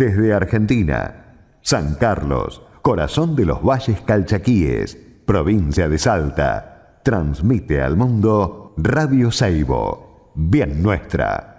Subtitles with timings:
[0.00, 1.26] Desde Argentina,
[1.60, 10.32] San Carlos, corazón de los valles calchaquíes, provincia de Salta, transmite al mundo Radio Seibo,
[10.34, 11.49] bien nuestra.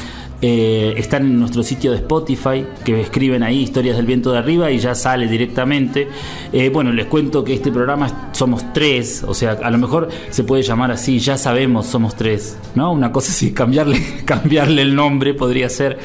[0.46, 4.70] eh, están en nuestro sitio de Spotify, que escriben ahí historias del viento de arriba
[4.70, 6.06] y ya sale directamente.
[6.52, 10.44] Eh, bueno, les cuento que este programa somos tres, o sea, a lo mejor se
[10.44, 12.92] puede llamar así, ya sabemos, somos tres, ¿no?
[12.92, 15.98] Una cosa así, cambiarle, cambiarle el nombre podría ser.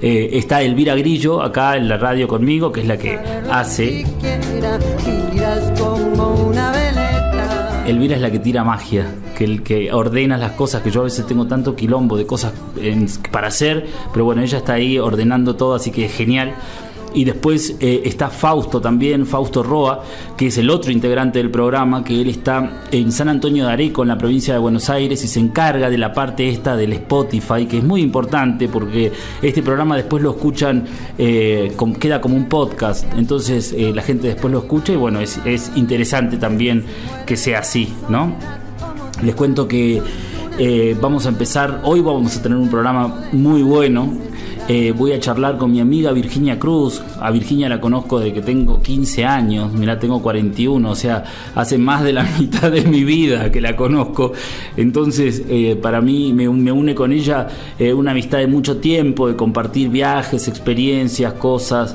[0.00, 3.18] Eh, está Elvira Grillo acá en la radio conmigo, que es la que
[3.50, 4.06] hace.
[7.86, 9.06] Elvira es la que tira magia
[9.42, 12.52] que que ordena las cosas, que yo a veces tengo tanto quilombo de cosas
[13.30, 16.54] para hacer, pero bueno, ella está ahí ordenando todo, así que es genial.
[17.14, 20.02] Y después eh, está Fausto también, Fausto Roa,
[20.36, 24.00] que es el otro integrante del programa, que él está en San Antonio de Areco,
[24.02, 27.66] en la provincia de Buenos Aires, y se encarga de la parte esta del Spotify,
[27.66, 30.84] que es muy importante porque este programa después lo escuchan,
[31.18, 35.70] eh, queda como un podcast, entonces eh, la gente después lo escucha y bueno, es
[35.74, 36.84] interesante también
[37.26, 38.61] que sea así, ¿no?
[39.22, 40.02] Les cuento que
[40.58, 44.12] eh, vamos a empezar, hoy vamos a tener un programa muy bueno.
[44.68, 47.02] Eh, voy a charlar con mi amiga Virginia Cruz.
[47.20, 51.24] A Virginia la conozco desde que tengo 15 años, mira, tengo 41, o sea,
[51.54, 54.32] hace más de la mitad de mi vida que la conozco.
[54.76, 57.48] Entonces, eh, para mí me, une con ella
[57.94, 61.94] una amistad de mucho tiempo, de compartir viajes, experiencias, cosas.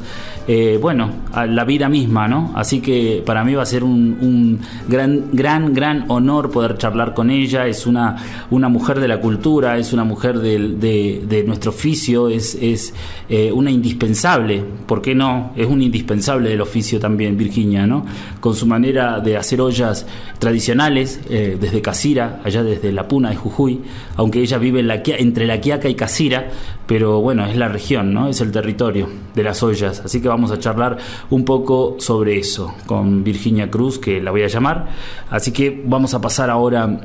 [0.50, 2.54] Eh, bueno, a la vida misma, ¿no?
[2.56, 7.30] Así que para mí va a ser un, gran, gran, gran honor poder charlar con
[7.30, 7.68] ella.
[7.68, 8.16] Es una,
[8.50, 12.94] una mujer de la cultura, es una mujer de, nuestro oficio, es, es
[13.28, 15.52] eh, una indispensable, ¿por qué no?
[15.58, 18.06] Es un indispensable del oficio también, Virginia, ¿no?
[18.40, 20.06] Con su manera de hacer ollas
[20.40, 23.82] tradicionales, eh, desde Casira, allá desde La Puna de Jujuy,
[24.16, 26.48] aunque ella vive en la, entre La Quiaca y Casira,
[26.88, 28.30] pero bueno, es la región, ¿no?
[28.30, 30.02] Es el territorio de las ollas.
[30.06, 30.98] Así que vamos a charlar
[31.30, 34.88] un poco sobre eso con Virginia Cruz, que la voy a llamar.
[35.30, 37.00] Así que vamos a pasar ahora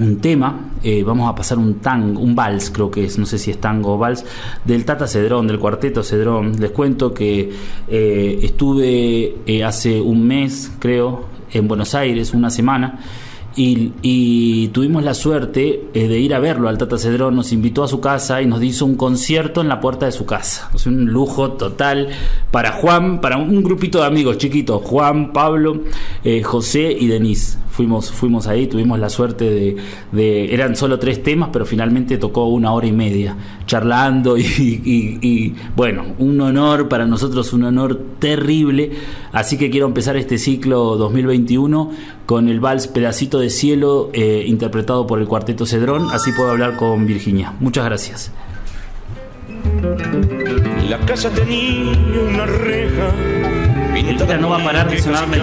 [0.00, 3.38] un tema, eh, vamos a pasar un tango, un vals creo que es, no sé
[3.38, 4.24] si es tango o vals,
[4.64, 6.52] del Tata Cedrón, del cuarteto Cedrón.
[6.58, 7.52] Les cuento que
[7.88, 12.98] eh, estuve eh, hace un mes, creo, en Buenos Aires, una semana,
[13.56, 17.88] y, tuvimos la suerte eh, de ir a verlo al Tata Cedrón, nos invitó a
[17.88, 20.70] su casa y nos hizo un concierto en la puerta de su casa.
[20.74, 22.08] Es un lujo total
[22.50, 25.82] para Juan, para un grupito de amigos chiquitos, Juan, Pablo,
[26.24, 27.58] eh, José y Denise.
[27.70, 29.76] Fuimos, fuimos ahí, tuvimos la suerte
[30.12, 33.36] de, Eran solo tres temas, pero finalmente tocó una hora y media,
[33.66, 38.92] charlando y bueno, un honor para nosotros, un honor terrible.
[39.32, 41.90] Así que quiero empezar este ciclo 2021
[42.26, 46.10] con el vals Pedacito de Cielo, eh, interpretado por el Cuarteto Cedrón.
[46.12, 47.52] Así puedo hablar con Virginia.
[47.60, 48.32] Muchas gracias.
[50.88, 53.10] La casa tenía una reja.
[53.94, 55.38] Pintada no va a parar de sonarme.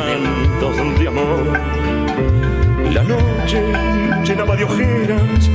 [2.94, 3.64] La noche
[4.26, 5.50] llenaba de ojeras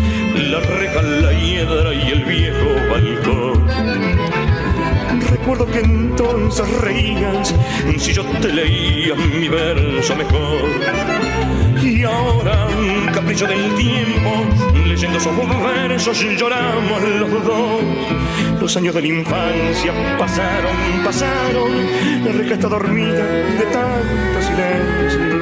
[0.50, 3.66] la reja, la hiedra y el viejo balcón.
[5.30, 7.54] Recuerdo que entonces reías
[7.98, 10.60] si yo te leía mi verso mejor.
[12.06, 12.68] Ahora,
[13.12, 14.30] capricho del tiempo,
[14.86, 15.32] leyendo esos
[15.62, 17.82] versos lloramos los dos.
[18.60, 21.70] Los años de la infancia pasaron, pasaron,
[22.24, 25.36] la reja está dormida de tanto silencio.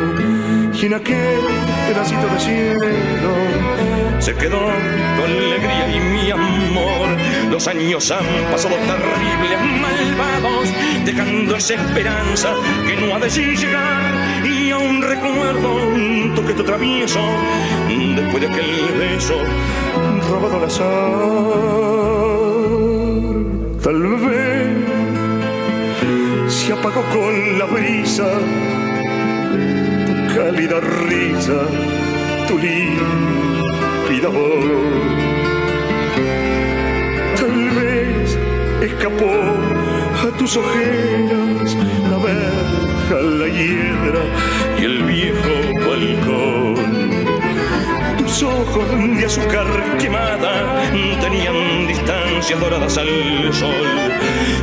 [0.82, 1.40] Y en aquel
[1.88, 3.34] pedacito de cielo
[4.18, 7.08] se quedó tu alegría y mi amor.
[7.50, 10.68] Los años han pasado terribles, malvados,
[11.04, 12.54] dejando esa esperanza
[12.86, 14.53] que no ha de llegar.
[14.84, 17.20] Aún recuerdo un toque te travieso
[17.88, 19.34] después de aquel beso
[20.30, 20.84] robado al azar.
[23.82, 24.76] Tal vez
[26.52, 28.28] se apagó con la brisa
[30.06, 31.60] tu cálida risa,
[32.46, 34.64] tu límpida voz.
[37.40, 38.38] Tal vez
[38.82, 39.32] escapó
[40.26, 41.76] a tus ojeras
[42.10, 42.18] la
[43.10, 44.22] la hiedra
[44.78, 46.74] y el viejo balcón.
[48.16, 48.84] Tus ojos
[49.18, 49.66] de azúcar
[49.98, 50.82] quemada
[51.20, 53.74] tenían distancias doradas al sol.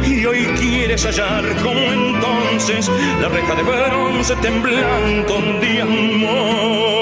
[0.05, 2.89] Y hoy quieres hallar como entonces
[3.21, 7.00] la reja de bronce temblando de amor.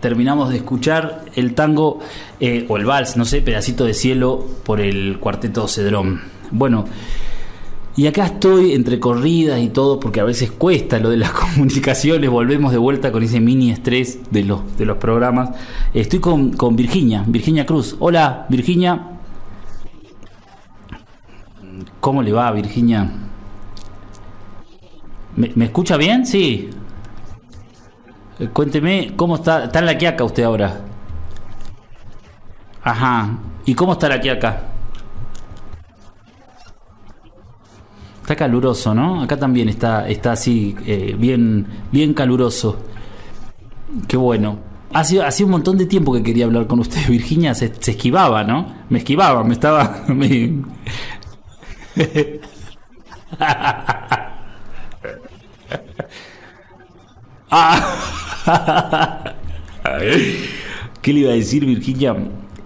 [0.00, 2.00] Terminamos de escuchar el tango
[2.40, 6.20] eh, o el vals, no sé, pedacito de cielo por el cuarteto Cedrón.
[6.50, 6.84] Bueno,
[7.96, 12.28] y acá estoy entre corridas y todo, porque a veces cuesta lo de las comunicaciones,
[12.28, 15.50] volvemos de vuelta con ese mini estrés de los, de los programas.
[15.94, 17.96] Estoy con, con Virginia, Virginia Cruz.
[17.98, 19.12] Hola, Virginia.
[22.00, 23.10] ¿Cómo le va, Virginia?
[25.36, 26.26] ¿Me, ¿me escucha bien?
[26.26, 26.68] Sí.
[28.38, 29.64] Eh, Cuénteme, ¿cómo está?
[29.64, 30.80] ¿Está en la quiaca usted ahora?
[32.82, 33.30] Ajá.
[33.64, 34.62] ¿Y cómo está la quiaca?
[38.22, 39.22] Está caluroso, ¿no?
[39.22, 42.76] Acá también está, está así, eh, bien, bien caluroso.
[44.08, 44.58] Qué bueno.
[44.92, 47.54] Hace, un montón de tiempo que quería hablar con usted, Virginia.
[47.54, 48.74] Se, se esquivaba, ¿no?
[48.88, 50.02] Me esquivaba, me estaba.
[50.08, 50.62] me-
[61.02, 62.16] ¿Qué le iba a decir, Virginia?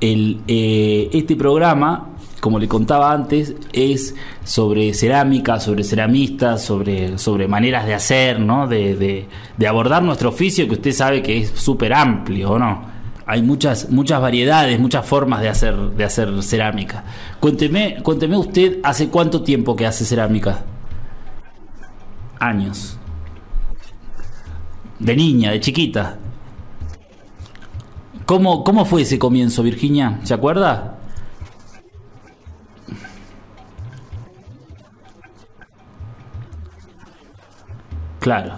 [0.01, 2.09] Eh, este programa,
[2.41, 8.67] como le contaba antes, es sobre cerámica, sobre ceramistas, sobre, sobre maneras de hacer, ¿no?
[8.67, 9.27] De,
[9.59, 12.89] de- abordar nuestro oficio, que usted sabe que es súper amplio, ¿o no?
[13.27, 17.05] Hay muchas, muchas variedades, muchas formas de hacer, de hacer cerámica.
[17.39, 20.65] Cuénteme, cuénteme usted, ¿hace cuánto tiempo que hace cerámica?
[22.41, 22.97] Años.
[25.01, 26.19] De niña, de chiquita.
[28.27, 30.21] ¿Cómo, ¿Cómo fue ese comienzo, Virginia?
[30.23, 30.99] ¿Se acuerda?
[38.21, 38.57] Claro,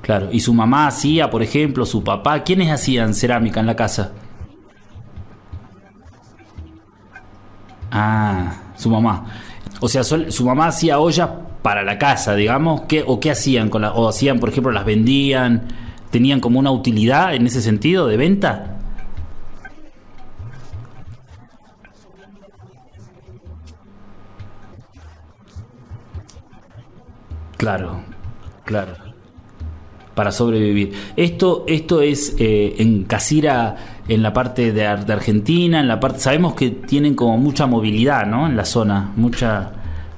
[0.00, 0.28] claro.
[0.30, 2.44] ¿Y su mamá hacía, por ejemplo, su papá?
[2.44, 4.12] ¿Quiénes hacían cerámica en la casa?
[7.90, 9.26] Ah, su mamá.
[9.80, 11.28] O sea, su mamá hacía ollas
[11.62, 12.82] para la casa, digamos.
[12.82, 15.68] ¿Qué, ¿O qué hacían con la, O hacían, por ejemplo, las vendían.
[16.10, 18.78] ¿Tenían como una utilidad en ese sentido de venta?
[27.56, 28.00] Claro,
[28.64, 28.92] claro.
[30.14, 30.92] Para sobrevivir.
[31.16, 36.18] Esto, esto es eh, en Casira, en la parte de, de Argentina, en la parte.
[36.18, 38.46] Sabemos que tienen como mucha movilidad, ¿no?
[38.46, 39.72] En la zona, mucha,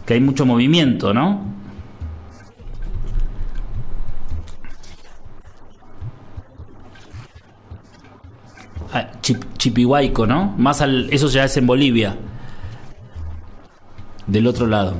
[0.06, 1.54] que hay mucho movimiento, ¿no?
[8.92, 10.54] Ah, Chip- Chipihuayco, ¿no?
[10.56, 12.16] Más al, eso ya es en Bolivia,
[14.26, 14.94] del otro lado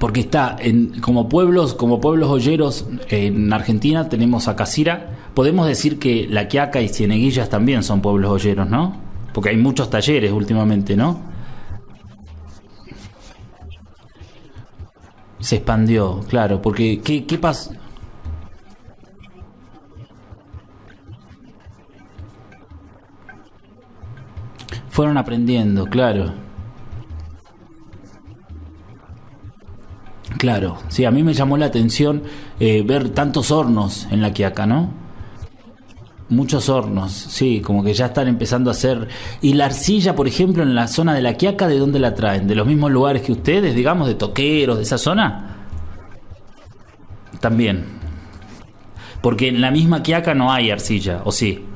[0.00, 5.98] porque está en, como pueblos como pueblos olleros en Argentina tenemos a Casira podemos decir
[5.98, 8.96] que La Quiaca y Cieneguillas también son pueblos olleros ¿no?
[9.34, 11.20] porque hay muchos talleres últimamente ¿no?
[15.42, 17.72] Se expandió claro porque ¿qué, qué pasa?
[24.88, 26.32] fueron aprendiendo claro
[30.38, 32.24] Claro, sí, a mí me llamó la atención
[32.58, 35.01] eh, ver tantos hornos en la Quiaca, ¿no?
[36.32, 39.08] Muchos hornos, sí, como que ya están empezando a hacer.
[39.42, 42.48] ¿Y la arcilla, por ejemplo, en la zona de la Quiaca, de dónde la traen?
[42.48, 45.56] ¿De los mismos lugares que ustedes, digamos, de toqueros, de esa zona?
[47.40, 47.84] También.
[49.20, 51.66] Porque en la misma Quiaca no hay arcilla, ¿o sí?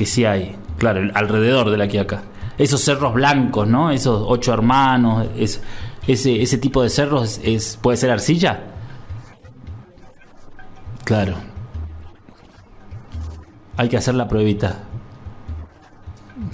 [0.00, 2.22] que sí hay, claro, alrededor de la Quiaca.
[2.56, 3.90] Esos cerros blancos, ¿no?
[3.90, 5.62] Esos ocho hermanos, es,
[6.12, 8.60] ese, ese tipo de cerros es, puede ser arcilla.
[11.04, 11.36] Claro.
[13.76, 14.84] Hay que hacer la pruebita.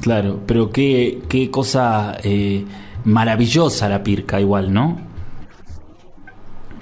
[0.00, 2.64] Claro, pero qué, qué cosa eh,
[3.04, 5.00] maravillosa la pirca igual, ¿no?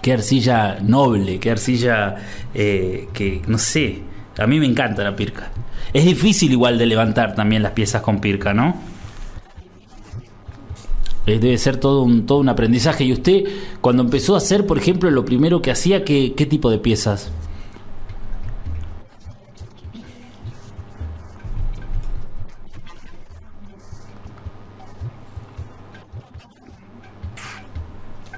[0.03, 2.17] Qué arcilla noble, qué arcilla
[2.55, 4.03] eh, que, no sé,
[4.39, 5.51] a mí me encanta la pirca.
[5.93, 8.94] Es difícil igual de levantar también las piezas con pirca, ¿no?
[11.27, 13.05] Debe ser todo un, todo un aprendizaje.
[13.05, 13.45] ¿Y usted,
[13.81, 17.31] cuando empezó a hacer, por ejemplo, lo primero que hacía, qué, qué tipo de piezas?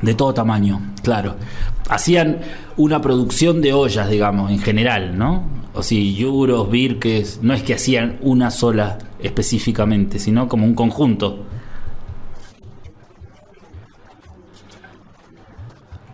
[0.02, 1.35] De todo tamaño, claro.
[1.88, 2.40] Hacían
[2.76, 5.57] una producción de ollas, digamos, en general, ¿no?
[5.76, 11.45] o si yuros, birques, no es que hacían una sola específicamente, sino como un conjunto.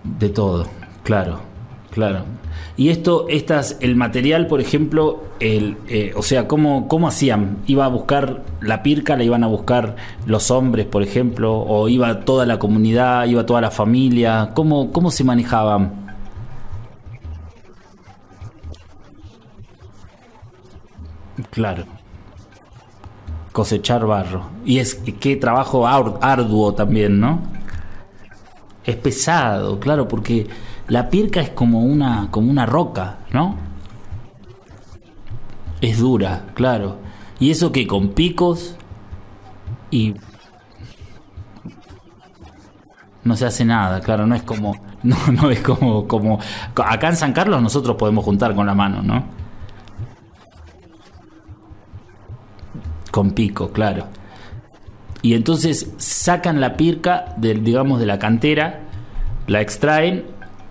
[0.05, 0.67] De todo,
[1.05, 1.41] claro,
[1.91, 2.25] claro.
[2.77, 7.59] Y esto, estas, el material, por ejemplo, el, eh, o sea, ¿cómo, ¿cómo hacían?
[7.67, 11.55] ¿Iba a buscar la pirca, la iban a buscar los hombres, por ejemplo?
[11.59, 14.51] ¿O iba toda la comunidad, iba toda la familia?
[14.55, 16.17] ¿Cómo, cómo se manejaban?
[21.51, 21.85] Claro.
[23.53, 24.47] Cosechar barro.
[24.65, 27.41] Y es qué trabajo arduo también, ¿no?
[28.85, 30.47] Es pesado, claro, porque
[30.89, 33.57] la pirca es como una, como una roca, ¿no?
[35.81, 36.99] Es dura, claro.
[37.39, 38.77] Y eso que con picos
[39.91, 40.15] y
[43.25, 46.39] no se hace nada, claro, no es como no no es como como
[46.77, 49.25] acá en San Carlos nosotros podemos juntar con la mano, ¿no?
[53.11, 54.07] Con pico, claro.
[55.23, 58.81] Y entonces sacan la pirca del, digamos, de la cantera,
[59.47, 60.25] la extraen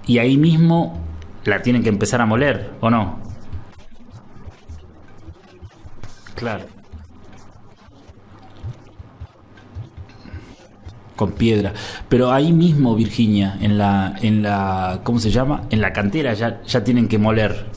[0.06, 1.00] y ahí mismo
[1.46, 3.20] la tienen que empezar a moler, ¿o no?
[6.36, 6.66] Claro.
[11.16, 11.74] Con piedra.
[12.10, 15.64] Pero ahí mismo, Virginia, en la, en la, ¿cómo se llama?
[15.70, 17.68] En la cantera ya, ya tienen que moler.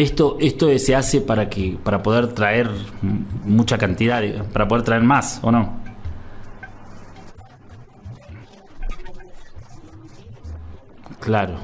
[0.00, 2.70] Esto, esto se hace para que para poder traer
[3.44, 5.78] mucha cantidad, para poder traer más, ¿o no?
[11.20, 11.56] Claro.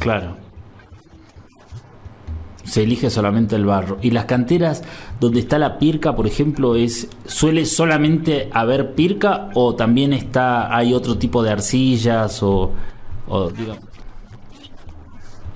[0.00, 0.36] Claro.
[2.64, 3.96] Se elige solamente el barro.
[4.02, 4.82] Y las canteras
[5.18, 10.92] donde está la pirca, por ejemplo, es suele solamente haber pirca o también está hay
[10.92, 12.72] otro tipo de arcillas o,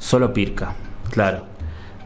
[0.04, 0.74] Solo Pirca,
[1.10, 1.46] claro.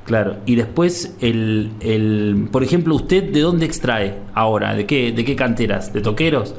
[0.04, 0.36] Claro.
[0.46, 4.74] Y después, el, el, por ejemplo, ¿usted de dónde extrae ahora?
[4.74, 5.92] ¿De qué, ¿De qué canteras?
[5.92, 6.54] ¿De toqueros?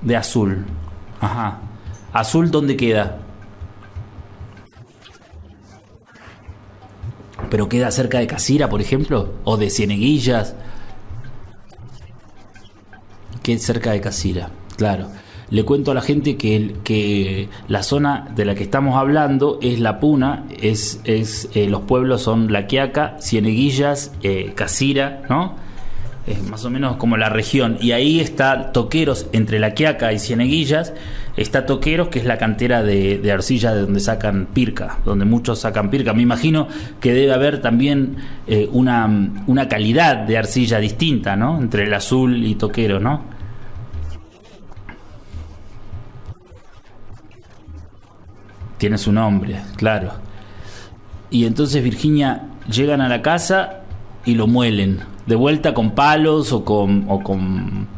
[0.00, 0.64] De azul.
[1.20, 1.58] Ajá.
[2.14, 3.18] ¿Azul dónde queda?
[7.50, 9.34] ¿Pero queda cerca de Casira, por ejemplo?
[9.44, 10.54] ¿O de Cieneguillas?
[13.42, 15.08] Que cerca de Casira, claro
[15.50, 19.80] le cuento a la gente que, que la zona de la que estamos hablando es
[19.80, 25.54] La Puna, es, es eh, los pueblos son La Quiaca, Cieneguillas, eh, Casira, ¿no?
[26.26, 27.78] Es más o menos como la región.
[27.80, 30.92] Y ahí está Toqueros, entre La Quiaca y Cieneguillas,
[31.38, 35.88] está Toqueros, que es la cantera de, arcilla de donde sacan pirca, donde muchos sacan
[35.88, 36.12] pirca.
[36.12, 36.68] Me imagino
[37.00, 39.08] que debe haber también eh, una,
[39.46, 41.58] una calidad de arcilla distinta, ¿no?
[41.58, 43.37] Entre el azul y Toquero, ¿no?
[48.78, 50.12] Tiene su nombre, claro.
[51.30, 53.80] Y entonces Virginia llegan a la casa
[54.24, 55.00] y lo muelen.
[55.26, 57.04] De vuelta con palos o con.
[57.08, 57.88] O con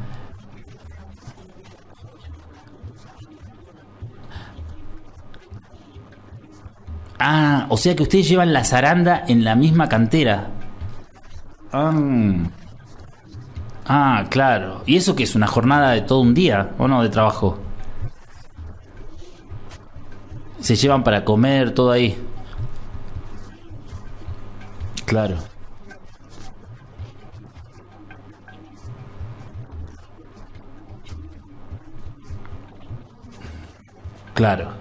[7.22, 10.48] Ah, o sea que ustedes llevan la zaranda en la misma cantera.
[11.70, 11.92] Ah,
[13.86, 14.82] ah claro.
[14.86, 17.58] ¿Y eso que es una jornada de todo un día o no de trabajo?
[20.60, 22.16] Se llevan para comer, todo ahí.
[25.04, 25.36] Claro.
[34.34, 34.72] Claro.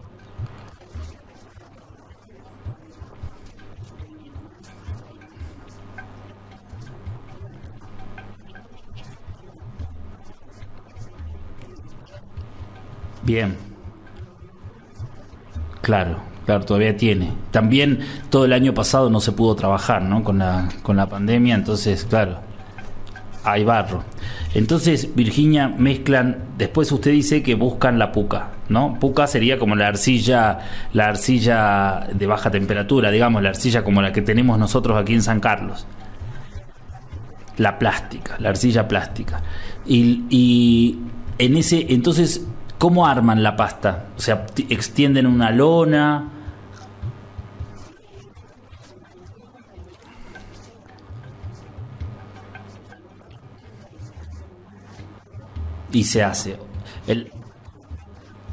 [13.24, 13.69] Bien.
[15.90, 17.32] Claro, claro, todavía tiene.
[17.50, 20.24] También todo el año pasado no se pudo trabajar, ¿no?
[20.24, 22.42] Con la, con la pandemia, entonces, claro,
[23.44, 24.04] hay barro.
[24.54, 29.00] Entonces, Virginia, mezclan, después usted dice que buscan la puca, ¿no?
[29.00, 30.60] Puca sería como la arcilla,
[30.94, 35.24] la arcilla de baja temperatura, digamos, la arcilla como la que tenemos nosotros aquí en
[35.24, 35.88] San Carlos.
[37.58, 39.42] La plástica, la arcilla plástica.
[39.88, 41.00] Y, y
[41.40, 42.46] en ese, entonces,
[42.80, 44.08] ¿cómo arman la pasta?
[44.18, 46.32] O sea, extienden una lona.
[55.92, 56.56] y se hace.
[57.08, 57.32] El,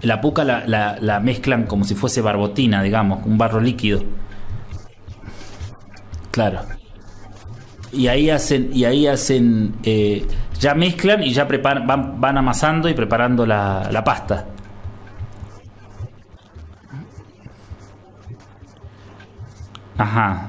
[0.00, 4.02] la puca la mezclan como si fuese barbotina, digamos, un barro líquido.
[6.36, 6.60] Claro.
[7.92, 10.26] Y ahí hacen, y ahí hacen, eh,
[10.58, 14.46] ya mezclan y ya preparan, van, van amasando y preparando la, la pasta.
[19.98, 20.48] Ajá.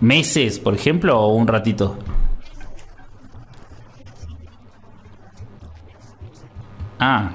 [0.00, 1.98] ¿Meses, por ejemplo, o un ratito?
[7.00, 7.30] Ah.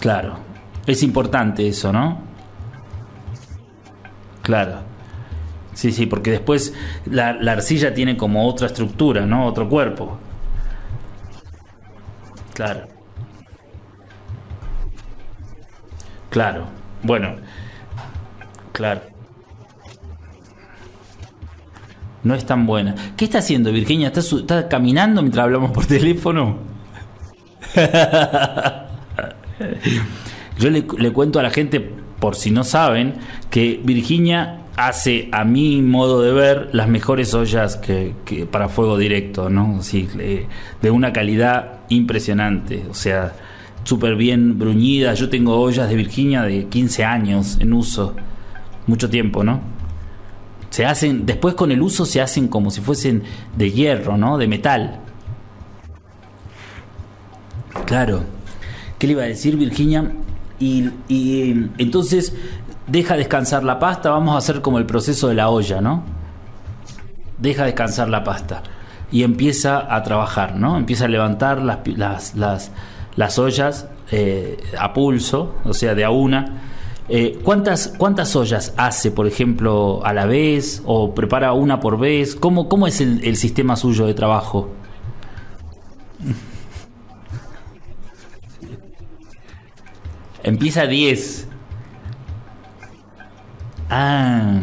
[0.00, 0.36] Claro.
[0.86, 2.18] Es importante eso, ¿no?
[4.42, 4.93] Claro.
[5.74, 6.72] Sí, sí, porque después
[7.04, 9.46] la, la arcilla tiene como otra estructura, ¿no?
[9.46, 10.18] Otro cuerpo.
[12.54, 12.86] Claro.
[16.30, 16.66] Claro.
[17.02, 17.36] Bueno.
[18.72, 19.02] Claro.
[22.22, 22.94] No es tan buena.
[23.16, 24.08] ¿Qué está haciendo Virginia?
[24.08, 26.58] ¿Está, está caminando mientras hablamos por teléfono?
[30.58, 31.92] Yo le cuento a la gente,
[32.24, 33.16] por si no saben,
[33.50, 37.78] que Virginia hace, a mi modo de ver, las mejores ollas
[38.50, 39.82] para fuego directo, ¿no?
[39.82, 40.46] Sí, le-
[40.80, 42.86] de una calidad impresionante.
[42.88, 43.34] O sea,
[43.82, 45.18] súper bien bruñidas.
[45.18, 48.16] Yo tengo ollas de Virginia de 15 años en uso.
[48.86, 49.60] Mucho tiempo, ¿no?
[50.70, 53.22] Se hacen, después con el uso se hacen como si fuesen
[53.54, 54.38] de hierro, ¿no?
[54.38, 54.98] De metal.
[57.84, 58.22] Claro.
[58.98, 60.10] ¿Qué le iba a decir Virginia?
[60.58, 62.34] Y, y, entonces
[62.86, 66.04] deja descansar la pasta, vamos a hacer como el proceso de la olla, ¿no?
[67.38, 68.62] Deja descansar la pasta
[69.10, 70.76] y empieza a trabajar, ¿no?
[70.76, 72.70] Empieza a levantar las, las, las,
[73.16, 76.62] las ollas eh, a pulso, o sea, de a una.
[77.08, 82.34] Eh, ¿cuántas, ¿Cuántas ollas hace, por ejemplo, a la vez o prepara una por vez?
[82.34, 84.70] ¿Cómo, cómo es el, el sistema suyo de trabajo?
[90.44, 91.48] Empieza a 10.
[93.90, 94.60] Ah.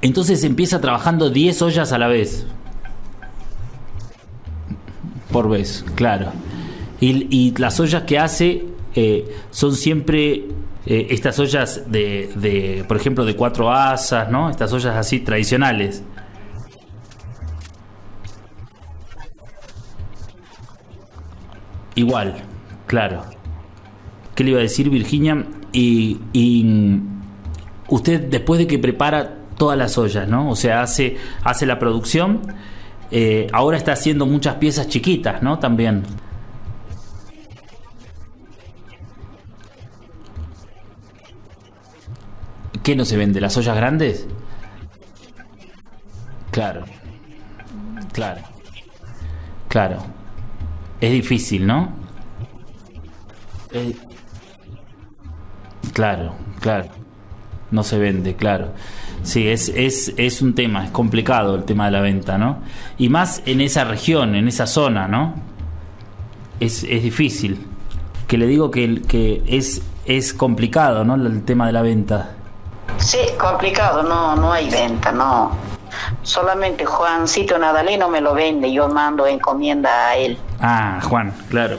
[0.00, 2.46] Entonces empieza trabajando 10 ollas a la vez.
[5.32, 6.32] Por vez, claro.
[7.00, 8.64] Y, las ollas que hace
[8.94, 10.46] eh, son siempre
[10.86, 14.48] eh, estas ollas de, de, por ejemplo, de cuatro asas, ¿no?
[14.50, 16.02] Estas ollas así tradicionales.
[21.94, 22.36] Igual,
[22.86, 23.37] claro.
[24.38, 25.46] ¿Qué le iba a decir Virginia?
[25.72, 26.16] Y,
[27.88, 30.48] usted después de que prepara todas las ollas, ¿no?
[30.48, 32.42] O sea, hace, hace la producción,
[33.10, 35.58] eh, ahora está haciendo muchas piezas chiquitas, ¿no?
[35.58, 36.04] También.
[42.84, 43.40] ¿Qué no se vende?
[43.40, 44.28] ¿Las ollas grandes?
[46.52, 46.84] Claro.
[48.12, 48.42] Claro.
[49.66, 49.98] Claro.
[51.00, 51.92] Es difícil, ¿no?
[55.98, 56.86] Claro, claro.
[57.72, 58.72] No se vende, claro.
[59.24, 62.58] Sí, es, es, es un tema, es complicado el tema de la venta, ¿no?
[62.98, 65.34] Y más en esa región, en esa zona, ¿no?
[66.60, 67.66] Es, es difícil.
[68.28, 71.16] Que le digo que, que es, es complicado, ¿no?
[71.16, 72.30] El tema de la venta.
[72.98, 75.50] Sí, complicado, no, no hay venta, no.
[76.22, 80.38] Solamente Juancito Nadaleno me lo vende, yo mando encomienda a él.
[80.60, 81.76] Ah, Juan, claro.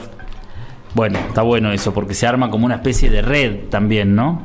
[0.94, 4.42] Bueno, está bueno eso, porque se arma como una especie de red también, ¿no?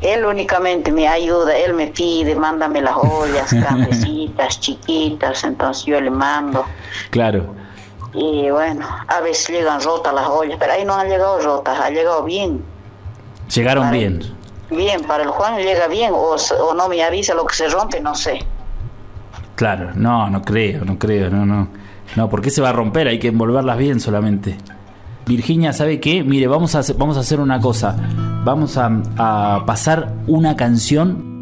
[0.00, 6.10] Él únicamente me ayuda, él me pide, mándame las ollas, cafecitas, chiquitas, entonces yo le
[6.10, 6.64] mando.
[7.10, 7.54] Claro.
[8.12, 11.88] Y bueno, a veces llegan rotas las ollas, pero ahí no han llegado rotas, ha
[11.90, 12.62] llegado bien.
[13.54, 14.22] Llegaron Para- bien.
[14.70, 18.00] Bien, para el Juan llega bien o, o no me avisa lo que se rompe,
[18.00, 18.40] no sé.
[19.54, 21.68] Claro, no, no creo, no creo, no, no.
[22.16, 23.06] No, ¿por qué se va a romper?
[23.08, 24.56] Hay que envolverlas bien solamente.
[25.26, 26.22] Virginia, ¿sabe qué?
[26.22, 27.96] Mire, vamos a hacer, vamos a hacer una cosa.
[28.44, 31.33] Vamos a, a pasar una canción.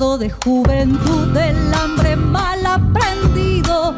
[0.00, 3.94] Pecado de juventud, del hambre mal aprendido.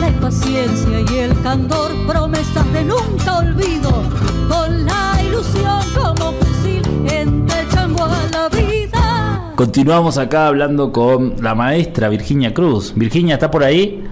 [0.00, 4.02] La impaciencia y el candor, promesas de nunca olvido.
[4.48, 9.52] Con la ilusión como fusil entre el chango a la vida.
[9.54, 12.92] Continuamos acá hablando con la maestra Virginia Cruz.
[12.96, 14.02] Virginia, ¿está por ahí?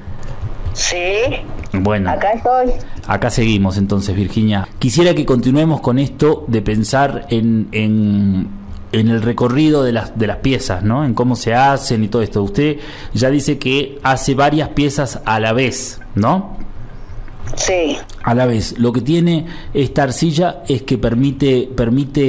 [0.75, 0.97] Sí,
[1.73, 2.11] Bueno.
[2.13, 2.71] acá estoy.
[3.09, 4.69] Acá seguimos entonces, Virginia.
[4.79, 8.62] Quisiera que continuemos con esto de pensar en, en,
[8.93, 11.05] en el recorrido de las, de las piezas, ¿no?
[11.05, 12.43] En cómo se hacen y todo esto.
[12.43, 12.77] Usted
[13.15, 16.57] ya dice que hace varias piezas a la vez, ¿no?
[17.57, 18.79] Sí, A la vez.
[18.79, 22.23] Lo que tiene esta arcilla es que permite, permite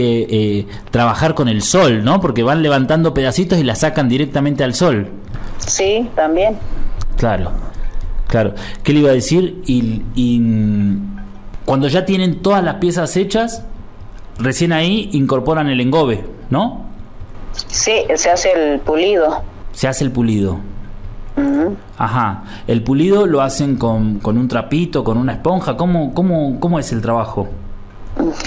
[0.60, 2.20] eh, trabajar con el sol, ¿no?
[2.20, 5.10] Porque van levantando pedacitos y la sacan directamente al sol.
[5.60, 6.58] sí, también.
[7.18, 7.52] Claro,
[8.28, 8.54] claro.
[8.84, 9.62] ¿Qué le iba a decir?
[9.66, 11.16] Y, y, mm,
[11.64, 13.64] cuando ya tienen todas las piezas hechas,
[14.38, 16.86] recién ahí incorporan el engobe, ¿no?
[17.68, 19.42] Sí, se hace el pulido.
[19.72, 20.60] Se hace el pulido.
[21.36, 21.76] Ujú.
[21.98, 22.44] Ajá.
[22.68, 25.78] El pulido lo hacen con, con un trapito, con una esponja.
[25.78, 27.48] ¿Cómo, cómo, ¿Cómo es el trabajo?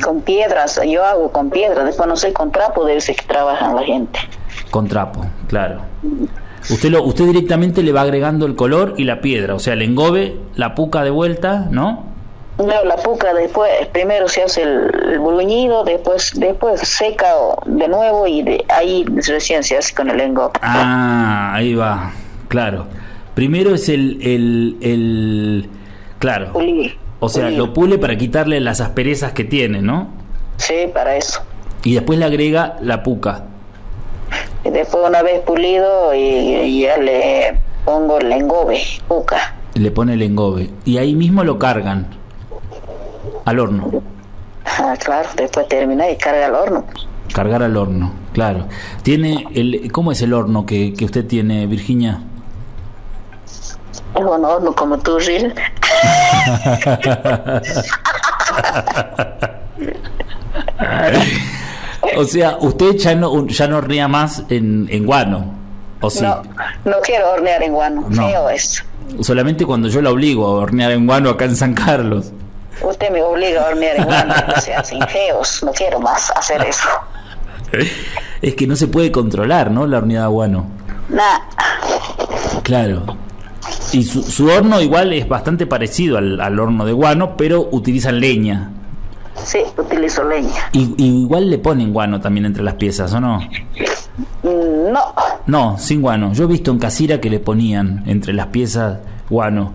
[0.02, 3.74] Con piedras, yo hago con piedras, después no sé, con trapo debe ser que trabajan
[3.74, 4.20] la gente.
[4.70, 5.80] Con trapo, claro.
[6.70, 9.82] Usted, lo, usted directamente le va agregando el color y la piedra, o sea, el
[9.82, 12.04] engobe, la puca de vuelta, ¿no?
[12.58, 17.34] No, la puca después, primero se hace el, el bruñido, después después seca
[17.66, 20.58] de nuevo y de, ahí recién se hace con el engobe.
[20.62, 22.12] Ah, ahí va,
[22.48, 22.86] claro.
[23.34, 25.68] Primero es el, el, el
[26.18, 26.54] claro.
[26.54, 26.96] Pulir.
[27.20, 27.58] O sea, pulir.
[27.58, 30.08] lo pule para quitarle las asperezas que tiene, ¿no?
[30.56, 31.42] Sí, para eso.
[31.84, 33.44] Y después le agrega la puca.
[34.64, 39.54] Y después una vez pulido y, y ya le pongo el engobe, puca.
[39.74, 40.70] Le pone el engobe.
[40.86, 42.24] Y ahí mismo lo cargan
[43.46, 44.02] al horno.
[44.66, 46.84] Ah, claro, después termina y carga al horno.
[47.32, 48.66] Cargar al horno, claro.
[49.02, 52.20] Tiene el, ¿Cómo es el horno que, que usted tiene, Virginia?
[53.46, 53.78] Es
[54.14, 55.52] un horno como tú, Ril.
[62.16, 65.54] O sea, usted ya no, ya no hornea más en, en guano.
[66.00, 66.22] ¿O sí?
[66.22, 66.42] No,
[66.84, 68.28] no quiero hornear en guano, No.
[68.28, 68.84] feo es.
[69.20, 72.32] Solamente cuando yo la obligo a hornear en guano acá en San Carlos.
[72.82, 76.62] Usted me obliga a hornear en guano, o sea, sin feos, no quiero más hacer
[76.62, 76.88] eso.
[78.42, 79.86] Es que no se puede controlar, ¿no?
[79.86, 80.66] La horneada guano.
[81.08, 81.38] Nah,
[82.62, 83.04] Claro.
[83.92, 88.20] Y su, su horno igual es bastante parecido al, al horno de guano, pero utilizan
[88.20, 88.70] leña.
[89.42, 90.68] sí, utilizo leña.
[90.72, 93.38] Y, y igual le ponen guano también entre las piezas, ¿o no?
[94.42, 95.14] Mm, No,
[95.46, 96.32] No, sin guano.
[96.32, 98.98] Yo he visto en Casira que le ponían entre las piezas
[99.30, 99.72] guano.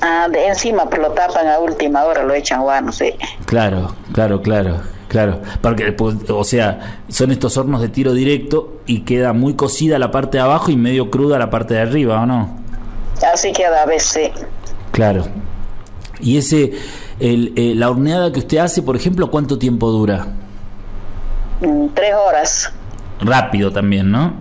[0.00, 3.14] Ah, de encima pues, lo tapan a última hora, lo echan guano, sí.
[3.44, 5.40] Claro, claro, claro, claro.
[5.60, 10.10] Porque, pues, o sea, son estos hornos de tiro directo y queda muy cocida la
[10.10, 12.58] parte de abajo y medio cruda la parte de arriba, ¿o no?
[13.32, 14.30] Así queda a veces.
[14.92, 15.24] Claro.
[16.20, 16.72] Y ese,
[17.20, 20.26] el, eh, la horneada que usted hace, por ejemplo, ¿cuánto tiempo dura?
[21.60, 22.72] Mm, tres horas,
[23.20, 24.34] Rápido también, ¿no?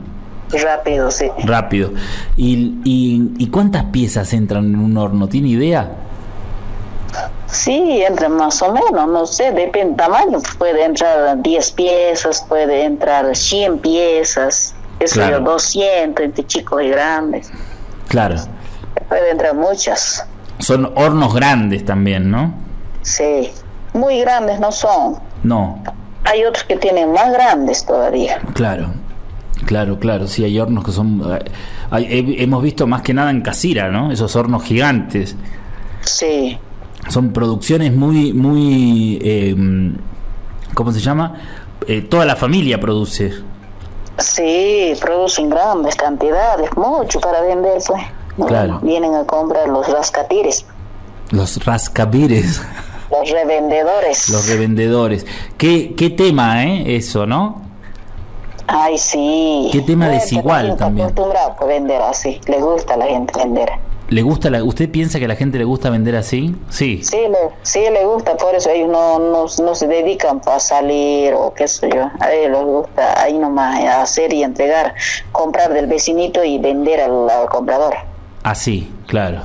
[0.52, 1.30] Rápido, sí.
[1.44, 1.92] Rápido.
[2.38, 5.28] ¿Y, y, y cuántas piezas entran en un horno?
[5.28, 5.92] ¿Tiene idea?
[7.48, 10.40] Sí, entra más o menos, no sé, depende del tamaño.
[10.58, 15.38] Puede entrar 10 piezas, puede entrar 100 piezas, eso Claro.
[15.40, 17.50] yo, 200 entre chicos y grandes.
[18.10, 18.36] Claro.
[19.08, 20.26] Puede entrar muchas,
[20.60, 22.54] Son hornos grandes también, ¿no?
[23.02, 23.52] sí.
[23.94, 25.20] Muy grandes no son.
[25.44, 25.82] No.
[26.26, 28.42] Hay otros que tienen más grandes todavía.
[28.54, 28.90] Claro,
[29.66, 30.28] claro, claro.
[30.28, 31.22] Sí, hay hornos que son.
[31.34, 31.40] eh,
[31.92, 34.12] hay- he- hemos visto más que nada en Casira, ¿no?
[34.12, 35.36] Esos hornos gigantes.
[36.02, 36.58] Sí,
[37.10, 39.20] Son producciones muy, muy.
[39.22, 39.56] eh,
[40.74, 41.34] ¿Cómo se llama?
[41.88, 43.32] Eh, toda la familia produce.
[44.18, 48.02] sí, producen grandes cantidades, mucho para vender, pues.
[48.48, 48.80] Claro.
[48.82, 50.66] Vienen a comprar los rascatires,
[51.32, 52.62] Los rascabires,
[53.12, 54.30] los revendedores.
[54.30, 55.26] los revendedores.
[55.58, 56.96] ¿Qué, qué tema, eh?
[56.98, 57.62] Eso, ¿no?
[58.68, 59.70] Ay, sí.
[59.72, 61.08] Qué tema desigual también.
[61.08, 62.40] acostumbrada a vender así.
[62.48, 63.70] Le gusta a la gente vender.
[64.08, 66.56] ¿Le gusta la, ¿Usted piensa que a la gente le gusta vender así?
[66.70, 67.02] Sí.
[67.04, 71.34] Sí, le, sí le gusta, por eso ellos no, no, no se dedican para salir
[71.34, 72.12] o qué sé yo.
[72.20, 74.94] A ellos les gusta ahí nomás eh, hacer y entregar,
[75.32, 77.96] comprar del vecinito y vender al, al comprador.
[78.44, 79.42] Así, claro.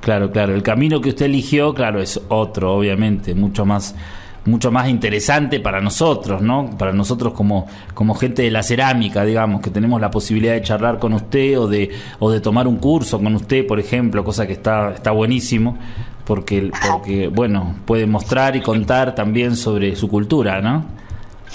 [0.00, 0.54] Claro, claro.
[0.54, 3.96] El camino que usted eligió, claro, es otro, obviamente, mucho más
[4.44, 6.70] mucho más interesante para nosotros, ¿no?
[6.78, 10.98] Para nosotros como, como gente de la cerámica, digamos, que tenemos la posibilidad de charlar
[10.98, 14.54] con usted o de, o de tomar un curso con usted, por ejemplo, cosa que
[14.54, 15.76] está, está buenísimo,
[16.24, 20.84] porque, porque, bueno, puede mostrar y contar también sobre su cultura, ¿no?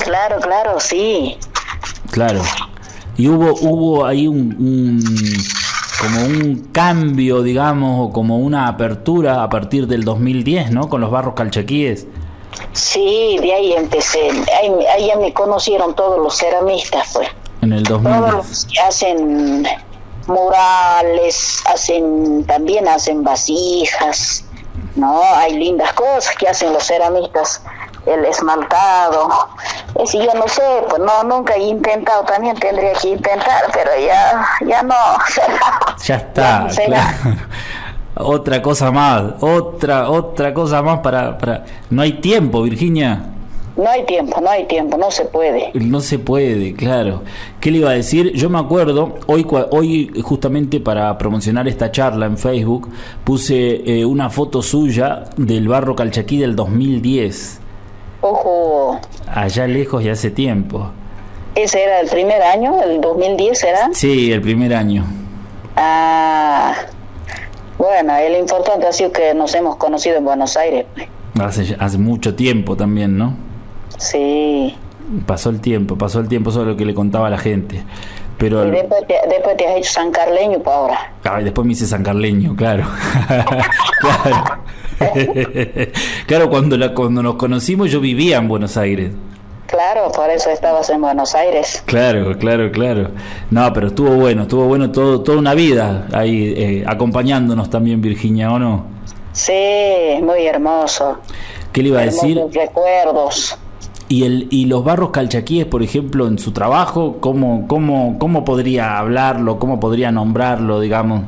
[0.03, 1.35] Claro, claro, sí.
[2.11, 2.41] Claro.
[3.17, 5.03] Y hubo, hubo ahí un, un-
[6.01, 10.89] como un cambio, digamos, o como una apertura a partir del 2010, ¿no?
[10.89, 12.07] Con los barros calchaquíes.
[12.73, 14.29] Sí, de ahí empecé.
[14.59, 17.29] Ahí, ahí ya me conocieron todos los ceramistas, pues.
[17.61, 18.33] En el Todos 2010.
[18.33, 19.67] los que hacen
[20.27, 24.45] murales, hacen también hacen vasijas,
[24.95, 25.21] ¿no?
[25.35, 27.61] Hay lindas cosas que hacen los ceramistas,
[28.05, 29.49] el esmaltado.
[29.99, 34.45] Ese yo no sé, pues no, nunca he intentado, también tendría que intentar, pero ya,
[34.65, 34.95] ya no.
[36.05, 36.85] Ya está, no sé.
[36.85, 37.13] claro.
[38.15, 41.65] Otra cosa más, otra, otra cosa más para, para...
[41.89, 43.29] No hay tiempo, Virginia.
[43.75, 45.71] No hay tiempo, no hay tiempo, no se puede.
[45.73, 47.23] No se puede, claro.
[47.59, 48.31] ¿Qué le iba a decir?
[48.33, 52.89] Yo me acuerdo, hoy, hoy justamente para promocionar esta charla en Facebook,
[53.23, 57.59] puse eh, una foto suya del barro calchaquí del 2010,
[58.21, 60.91] Ojo, allá lejos y hace tiempo.
[61.55, 63.89] ese era el primer año, el 2010 era.
[63.91, 65.03] Sí, el primer año.
[65.75, 66.73] Ah,
[67.83, 70.85] bueno, el importante ha sido que nos hemos conocido en Buenos Aires.
[70.95, 71.07] pues.
[71.39, 73.35] Hace, hace mucho tiempo también, ¿no?
[73.97, 74.75] Sí.
[75.25, 77.83] Pasó el tiempo, pasó el tiempo, eso es lo que le contaba a la gente.
[78.37, 81.13] Pero Y después te, después te has hecho San Carleño para ahora.
[81.23, 82.85] Ay, después me hice San Carleño, claro.
[83.99, 84.61] claro.
[86.27, 89.11] claro, cuando, la, cuando nos conocimos yo vivía en Buenos Aires.
[89.73, 91.81] Claro, por eso estabas en Buenos Aires.
[91.87, 93.09] Claro, claro, claro.
[93.49, 98.51] No, pero estuvo bueno, estuvo bueno todo, toda una vida ahí eh, acompañándonos también, Virginia,
[98.51, 98.85] ¿o no?
[99.31, 99.51] Sí,
[100.21, 101.17] muy hermoso.
[101.71, 102.39] ¿Qué le iba a decir?
[102.53, 103.57] Recuerdos.
[104.09, 108.99] Y, el, y los barros calchaquíes, por ejemplo, en su trabajo, ¿cómo, cómo, ¿cómo podría
[108.99, 109.57] hablarlo?
[109.57, 111.23] ¿Cómo podría nombrarlo, digamos?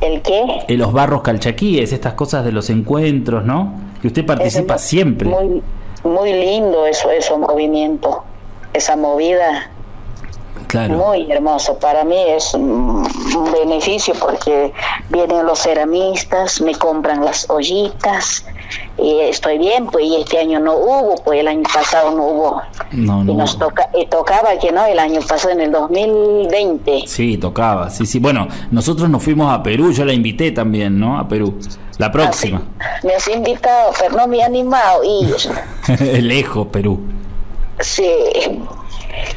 [0.00, 0.42] ¿El qué?
[0.66, 3.74] En los barros calchaquíes, estas cosas de los encuentros, ¿no?
[4.00, 5.28] Que usted participa siempre.
[5.28, 5.62] Muy,
[6.04, 8.24] muy lindo eso, eso movimiento,
[8.72, 9.70] esa movida.
[10.66, 10.96] Claro.
[10.96, 11.78] Muy hermoso.
[11.78, 13.04] Para mí es un
[13.52, 14.72] beneficio porque
[15.08, 18.44] vienen los ceramistas, me compran las ollitas
[18.98, 22.62] y estoy bien, pues y este año no hubo, pues el año pasado no hubo.
[22.92, 27.04] No, no y nos toca, y tocaba que no, el año pasado en el 2020.
[27.06, 28.18] Sí, tocaba, sí, sí.
[28.18, 31.18] Bueno, nosotros nos fuimos a Perú, yo la invité también, ¿no?
[31.18, 31.58] A Perú.
[31.98, 32.62] La próxima.
[33.02, 35.26] Me has invitado, pero no me he animado y
[36.22, 37.00] Lejos, Perú.
[37.80, 38.08] sí.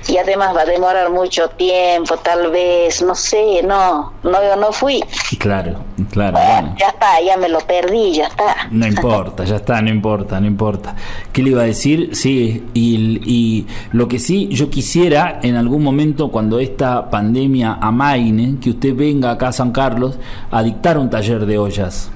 [0.07, 4.71] Y además va a demorar mucho tiempo, tal vez, no sé, no, no, yo no
[4.71, 5.03] fui.
[5.39, 5.79] Claro,
[6.11, 6.37] claro.
[6.37, 6.75] Bueno.
[6.77, 8.67] Ya está, ya me lo perdí, ya está.
[8.69, 10.95] No importa, ya está, no importa, no importa.
[11.31, 12.15] ¿Qué le iba a decir?
[12.15, 18.59] Sí, y, y lo que sí, yo quisiera en algún momento, cuando esta pandemia amaine,
[18.61, 20.19] que usted venga acá a San Carlos
[20.51, 22.11] a dictar un taller de ollas.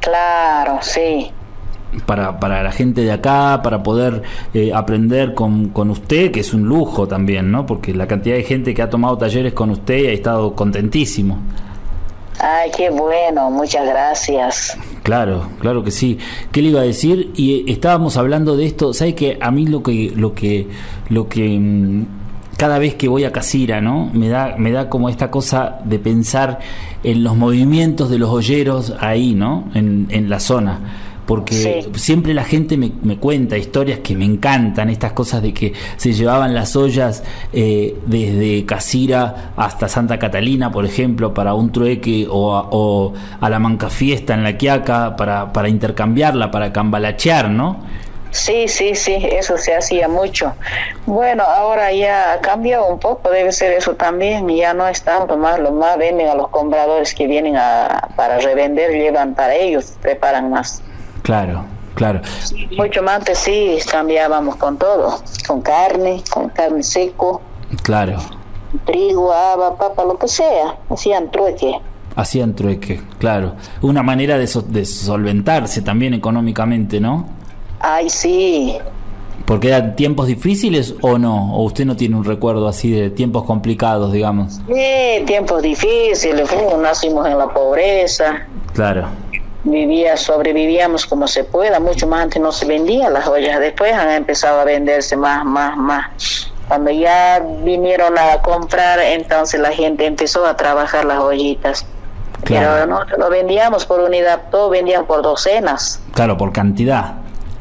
[0.00, 1.30] Claro, sí.
[2.06, 6.52] Para, para la gente de acá, para poder eh, aprender con, con usted, que es
[6.52, 7.64] un lujo también, ¿no?
[7.64, 11.38] Porque la cantidad de gente que ha tomado talleres con usted ha estado contentísimo.
[12.40, 14.78] Ay, qué bueno, muchas gracias.
[15.02, 16.18] Claro, claro que sí.
[16.52, 17.32] ¿Qué le iba a decir?
[17.34, 18.94] Y eh, estábamos hablando de esto.
[18.94, 20.68] ¿Sabe que a mí lo que lo que
[21.08, 22.06] lo que mm,
[22.58, 24.10] cada vez que voy a Casira, ¿no?
[24.12, 26.58] Me da me da como esta cosa de pensar
[27.02, 29.64] en los movimientos de los olleros ahí, ¿no?
[29.74, 30.80] En, en la zona.
[31.24, 31.90] Porque Sí.
[32.00, 36.14] siempre la gente me, me cuenta historias que me encantan, estas cosas de que se
[36.14, 42.54] llevaban las ollas eh, desde Casira hasta Santa Catalina, por ejemplo, para un trueque o
[42.56, 47.76] a, o a la Manca Fiesta en la Quiaca para, para intercambiarla, para cambalachear, ¿no?
[48.30, 50.52] Sí, sí, sí, eso se hacía mucho.
[51.06, 55.36] Bueno, ahora ya ha cambiado un poco, debe ser eso también, ya no es tanto
[55.38, 59.94] más, lo más venden a los compradores que vienen a, para revender, llevan para ellos,
[60.02, 60.82] preparan más.
[61.22, 61.64] Claro,
[61.94, 62.20] claro.
[62.76, 67.40] Mucho más antes sí cambiábamos con todo, con carne, con carne seco,
[67.82, 68.18] Claro.
[68.84, 71.80] trigo, haba, papa, lo que sea, hacían trueque.
[72.14, 73.54] Hacían trueque, claro.
[73.80, 77.37] Una manera de, so- de solventarse también económicamente, ¿no?
[77.80, 78.76] Ay, sí,
[79.46, 83.44] Porque eran tiempos difíciles o no, o usted no tiene un recuerdo así de tiempos
[83.44, 84.60] complicados, digamos.
[84.66, 86.48] sí, tiempos difíciles,
[86.80, 89.06] nacimos en la pobreza, Claro,
[89.64, 94.10] vivía, sobrevivíamos como se pueda, mucho más antes no se vendían las ollas, después han
[94.10, 96.50] empezado a venderse más, más, más.
[96.68, 101.86] Cuando ya vinieron a comprar, entonces la gente empezó a trabajar las ollitas.
[102.44, 102.68] Claro.
[102.72, 107.14] Pero no lo vendíamos por unidad, todo vendían por docenas, claro, por cantidad.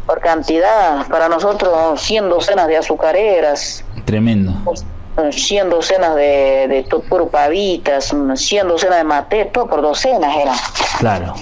[0.08, 1.06] Por cantidad.
[1.08, 4.52] Para nosotros 100 docenas de azucareras, Tremendo.
[5.32, 10.56] 100 docenas de, de puro pavitas, 100 docenas de maté, todo por docenas eran.
[11.00, 11.34] Claro,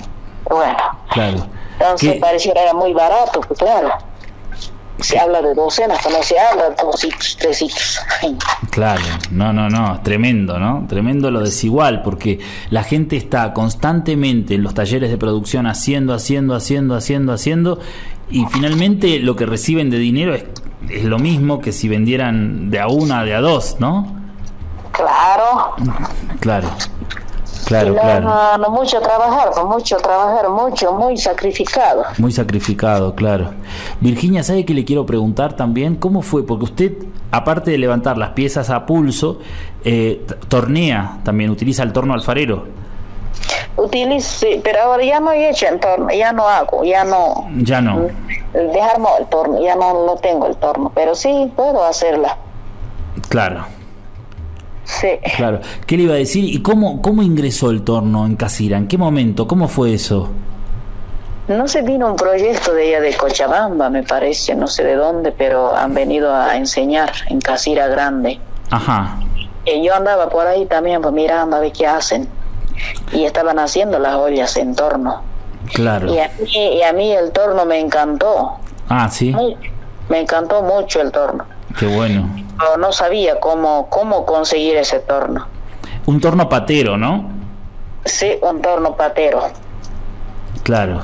[0.49, 0.77] Bueno,
[1.11, 1.45] claro.
[1.79, 3.89] entonces ¿Qué- pareciera era muy barato, pues claro.
[4.99, 7.99] Se habla de docenas, pero no se habla de dositos, tresitos.
[8.71, 10.85] Claro, no, no, no, tremendo, ¿no?
[10.87, 16.55] Tremendo lo desigual, porque la gente está constantemente en los talleres de producción haciendo, haciendo,
[16.55, 17.79] haciendo, haciendo, haciendo,
[18.29, 20.45] y finalmente lo que reciben de dinero es,
[20.89, 24.15] es lo mismo que si vendieran de a una, de a dos, ¿no?
[24.91, 25.75] Claro.
[26.39, 26.69] Claro,
[27.65, 28.21] claro, claro.
[28.21, 32.03] no, no mucho trabajar, con mucho trabajar, mucho, muy sacrificado.
[32.17, 33.51] Muy sacrificado, claro.
[33.99, 35.95] Virginia, ¿sabe que le quiero preguntar también?
[35.95, 36.45] ¿Cómo fue?
[36.45, 36.93] Porque usted,
[37.31, 39.39] aparte de levantar las piezas a pulso,
[39.83, 42.65] eh, tornea también, utiliza el torno alfarero.
[43.77, 47.49] Utilizo, sí, pero ahora ya no he hecho en torno, ya no hago, ya no.
[47.57, 48.07] Ya no.
[48.53, 52.37] Dejarme el torno, ya no, no tengo el torno, pero sí puedo hacerla.
[53.27, 53.65] Claro,
[54.85, 55.07] Sí.
[55.35, 55.59] claro.
[55.87, 56.43] ¿Qué le iba a decir?
[56.45, 58.77] ¿Y cómo, cómo ingresó el torno en Casira?
[58.77, 59.47] ¿En qué momento?
[59.47, 60.29] ¿Cómo fue eso?
[61.47, 65.31] No se vino un proyecto de ella de Cochabamba, me parece, no sé de dónde,
[65.31, 68.39] pero han venido a enseñar en Casira Grande.
[68.71, 69.19] Ajá,
[69.65, 72.27] Y yo andaba por ahí también, pues mirando a ver qué hacen.
[73.11, 75.21] Y estaban haciendo las ollas en torno.
[75.73, 76.13] claro.
[76.13, 78.53] Y a mí, y a mí el torno me encantó.
[78.89, 79.55] Ah, sí, Muy-
[80.09, 81.45] me encantó mucho el torno.
[81.79, 82.29] Qué bueno.
[82.57, 85.47] Pero no sabía cómo, cómo conseguir ese torno.
[86.05, 87.29] Un torno patero, ¿no?
[88.05, 89.47] Sí, un torno patero.
[90.63, 91.01] Claro.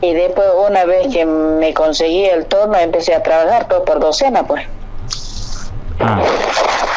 [0.00, 4.42] Y después, una vez que me conseguí el torno, empecé a trabajar todo por docena,
[4.44, 4.66] pues.
[5.98, 6.22] Ah,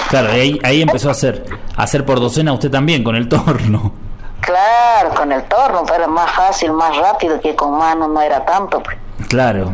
[0.09, 1.43] claro, ahí, ahí empezó a hacer,
[1.75, 3.91] a hacer por docena usted también con el torno.
[4.39, 8.81] Claro, con el torno, pero más fácil, más rápido que con mano no era tanto.
[8.81, 8.97] Pues.
[9.27, 9.73] Claro,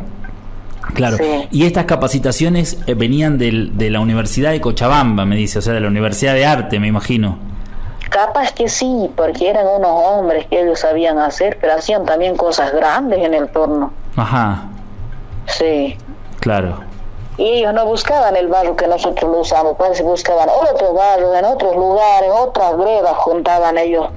[0.93, 1.17] claro.
[1.17, 1.47] Sí.
[1.51, 5.73] Y estas capacitaciones eh, venían del- de la Universidad de Cochabamba, me dice, o sea,
[5.73, 7.37] de la Universidad de Arte, me imagino.
[8.09, 12.73] Capaz que sí, porque eran unos hombres que ellos sabían hacer, pero hacían también cosas
[12.73, 13.93] grandes en el torno.
[14.15, 14.63] Ajá,
[15.45, 15.95] Sí.
[16.39, 16.79] claro.
[17.37, 21.45] Y ellos no buscaban el barro que nosotros lo usamos, pues buscaban otro barro en
[21.45, 24.07] otros lugares, otras grevas juntaban ellos.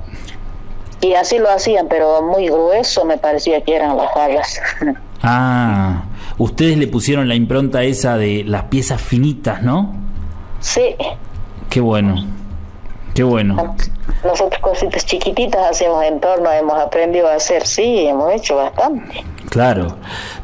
[1.01, 4.61] Y así lo hacían, pero muy grueso me parecía que eran las jarras.
[5.25, 6.03] Ah,
[6.45, 9.95] ustedes le pusieron la impronta esa de las piezas finitas, ¿no?
[10.61, 10.95] sí,
[11.69, 12.17] Qué bueno,
[13.15, 13.75] qué bueno.
[14.25, 19.25] nosotros cositas chiquititas hacemos en torno, hemos aprendido a hacer, sí, hemos hecho bastante.
[19.49, 19.97] Claro.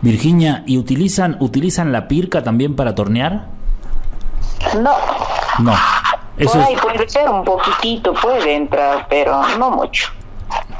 [0.02, 3.46] Virginia, ¿y utilizan, utilizan la pirca también para tornear?
[4.80, 4.92] No,
[5.60, 5.74] No.
[6.38, 10.08] Eso por es- ahí puede ser un poquitito, puede entrar, pero no mucho.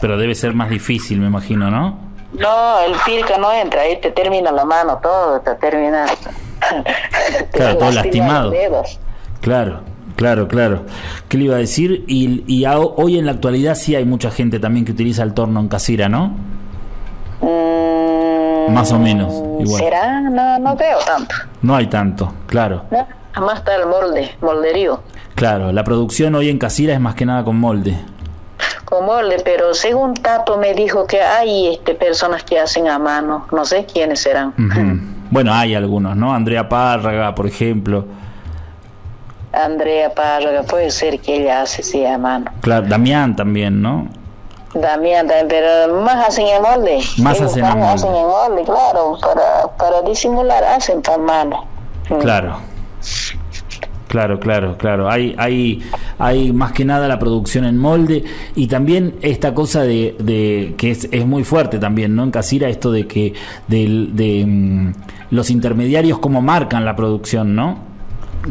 [0.01, 1.99] pero debe ser más difícil, me imagino, ¿no?
[2.33, 6.07] No, el pirca no entra, ahí te termina la mano todo, te termina...
[6.07, 8.85] te Claro, todo lastima lastimado.
[9.41, 9.81] Claro,
[10.17, 10.83] claro, claro.
[11.29, 12.05] ¿Qué le iba a decir?
[12.07, 15.33] Y, y a- hoy en la actualidad sí hay mucha gente también que utiliza el
[15.35, 16.37] torno en casira, ¿no?
[17.41, 19.83] Mm, Más o menos, igual.
[19.83, 20.21] ¿Será?
[20.21, 21.35] No, no veo tanto.
[21.63, 22.85] No hay tanto, claro.
[22.91, 23.07] ¿no?
[23.35, 25.01] Además está el molde, molderío.
[25.35, 27.97] Claro, la producción hoy en casira es más que nada con molde.
[28.85, 33.47] Con molde, pero según Tato me dijo que hay este, personas que hacen a mano.
[33.53, 34.55] No sé quiénes serán.
[35.31, 36.33] Bueno, hay algunos, ¿no?
[36.33, 38.07] Andrea Párraga, por ejemplo.
[39.53, 42.51] Andrea Párraga, puede ser que ella hace sí a mano.
[42.61, 44.09] Claro, Damián también, ¿no?
[44.75, 47.01] Damián también, pero más hacen en molde.
[47.19, 47.95] Más hacen también molde.
[47.95, 49.19] hacen en molde, claro.
[49.21, 51.67] Para, para disimular hacen con mano.
[52.21, 52.59] Claro.
[54.09, 55.11] Claro, claro, claro.
[55.11, 55.81] Hay, hay,
[56.19, 58.25] hay más que nada la producción en molde
[58.57, 62.25] y también esta cosa de, de que es, es muy fuerte también, ¿no?
[62.25, 63.35] En Casira esto de que
[63.69, 64.93] del- de, mm,
[65.31, 67.81] los intermediarios como marcan la producción, ¿no?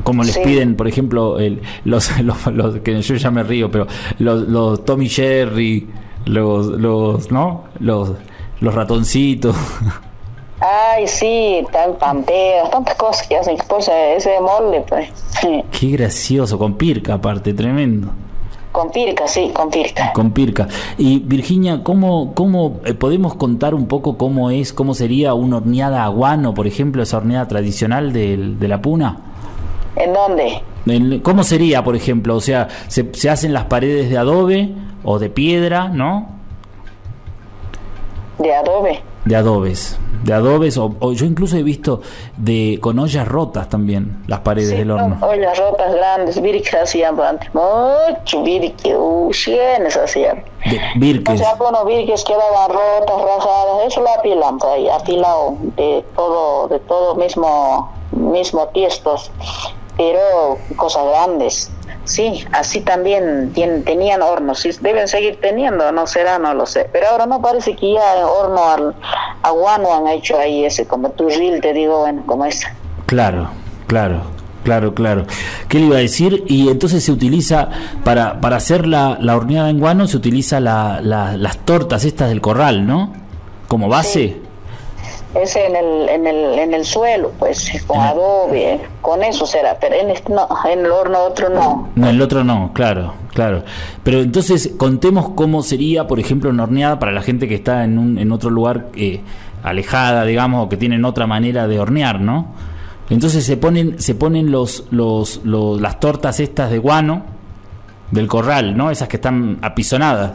[0.03, 0.41] Como les Sí.
[0.43, 3.87] piden, por ejemplo, el, los, los, los- que yo ya me río, pero
[4.19, 5.87] los, los Tommy Jerry,
[6.25, 7.63] los, los, ¿no?
[7.79, 8.11] Los,
[8.61, 9.55] los ratoncitos.
[10.59, 13.55] Ay, sí, tan panteas, tantas cosas que hacen.
[13.57, 15.09] Eh, ese molde, pues.
[15.71, 18.09] Qué gracioso, con pirca aparte, tremendo.
[18.71, 20.13] Con pirca, sí, con pirca.
[20.13, 20.67] Con Pirca.
[20.99, 26.03] Y Virginia, ¿cómo, cómo eh, podemos contar un poco cómo es, cómo sería una horneada
[26.03, 29.17] a guano, por ejemplo, esa horneada tradicional de, la puna?
[29.95, 30.61] ¿En dónde?
[30.85, 32.35] En- ¿Cómo sería, por ejemplo?
[32.35, 34.69] O sea, se, se hacen las paredes de adobe
[35.03, 36.29] o de piedra, ¿no?
[38.37, 39.01] De adobe.
[39.25, 39.97] De adobes.
[40.23, 42.01] De adobes, o, o yo incluso he visto
[42.37, 45.17] de con ollas rotas también, las paredes Sí, del horno.
[45.19, 47.49] no, ollas rotas grandes, virques hacían antes.
[47.53, 50.43] Mucho virque, uh, cienes hacían.
[50.69, 51.39] De O virques.
[51.39, 56.79] sea, algunos virques quedaban rotas, rajadas, eso lo apilan por ahí, apilado de todo, de
[56.79, 59.31] todo mismo, mismo tiestos,
[59.95, 61.71] pero cosas grandes.
[62.07, 66.89] Sí, así también tien- tenían hornos, sí, deben seguir teniendo, no será, no lo sé.
[66.93, 68.95] Pero ahora no parece que ya horno al,
[69.43, 72.73] a guano han hecho ahí ese, como turril, te digo, bueno, como esa.
[73.07, 73.49] Claro,
[73.87, 74.21] claro,
[74.63, 75.25] claro, claro.
[75.67, 76.45] ¿Qué le iba a decir?
[76.47, 77.67] Y entonces se utiliza,
[78.05, 82.29] para, para hacer la, la horneada en guano, se utiliza la, la- las tortas estas
[82.29, 83.11] del corral, ¿no?
[83.67, 84.37] Como base.
[85.35, 89.95] Ese en el, en el, en el suelo, pues, con adobe, con eso será, pero
[89.95, 91.89] en este no, en el horno otro no.
[91.95, 93.63] No, el otro no, claro, claro.
[94.03, 97.99] Pero entonces contemos cómo sería, por ejemplo, una horneada para la gente que está en,
[97.99, 99.21] un, en otro lugar eh,
[99.63, 102.47] alejada, digamos, o que tienen otra manera de hornear, ¿no?
[103.09, 107.23] Entonces se ponen, se ponen los, los, los- las tortas estas de guano
[108.11, 108.89] del corral, ¿no?
[108.91, 110.31] Esas que están apisonadas.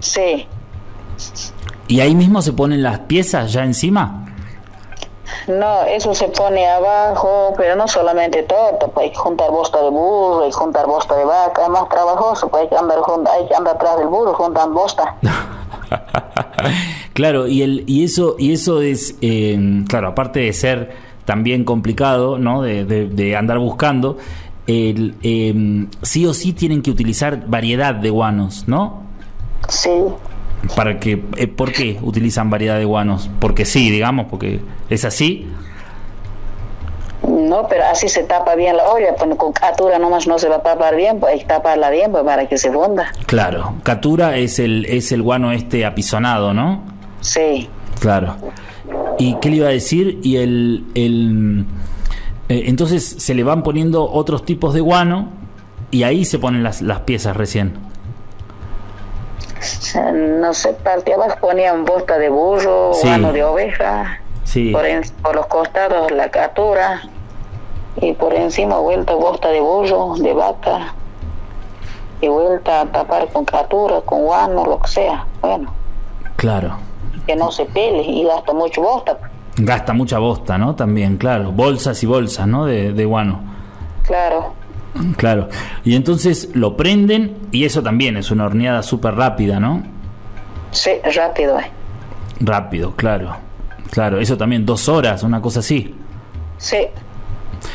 [0.00, 0.46] Sí,
[1.92, 4.24] Y ahí mismo se ponen las piezas ya encima.
[5.48, 10.42] no, eso se pone abajo, pero no solamente pues hay que juntar bosta de burro,
[10.44, 12.98] hay que juntar bosta de vaca, es más trabajoso, pues hay que andar,
[13.30, 15.16] hay que andar atrás del burro, juntan bosta.
[17.12, 20.90] claro, y el y eso y eso es eh, claro, aparte de ser
[21.24, 22.62] también complicado, ¿no?
[22.62, 24.16] De, de- de andar buscando,
[24.66, 29.02] el, eh, sí o sí tienen que utilizar variedad de guanos, ¿no?
[29.68, 29.90] Sí,
[30.76, 33.30] Para que eh, ¿por qué utilizan variedad de guanos?
[33.40, 35.48] Porque sí, digamos, porque es así.
[37.28, 40.56] No, pero así se tapa bien la olla, pues con catura nomás no se va
[40.56, 43.12] a tapar bien, pues hay que taparla bien pues, para que se funda.
[43.26, 46.82] Claro, catura es el, es el guano este apisonado, ¿no?
[47.20, 47.68] Sí.
[48.00, 48.36] Claro.
[49.18, 50.18] ¿Y qué le iba a decir?
[50.24, 51.66] Y el, el
[52.48, 55.28] eh, entonces se le van poniendo otros tipos de guano
[55.92, 57.91] y ahí se ponen las, las piezas recién.
[60.12, 63.06] No sé, parte abajo ponían bosta de burro, Sí.
[63.06, 64.70] guano de oveja, Sí.
[64.72, 67.02] por, en- por los costados la catura
[67.96, 70.94] y por encima vuelta bosta de burro, de vaca
[72.20, 75.26] y vuelta a tapar con catura, con guano, lo que sea.
[75.40, 75.72] Bueno,
[76.36, 76.76] Claro.
[77.26, 79.18] que no se pele y gasta mucho bosta.
[79.56, 80.74] Gasta mucha bosta, ¿no?
[80.74, 81.52] También, claro.
[81.52, 82.64] Bolsas y bolsas, ¿no?
[82.64, 83.40] De, de guano.
[84.04, 84.54] Claro,
[85.16, 85.48] Claro.
[85.84, 89.82] Y entonces lo prenden y eso también es una horneada súper rápida, ¿no?
[90.70, 91.58] sí, rápido.
[91.58, 91.64] eh.
[92.40, 93.36] Rápido, claro.
[93.90, 95.94] Claro, eso también, dos horas, una cosa así.
[96.58, 96.78] Sí,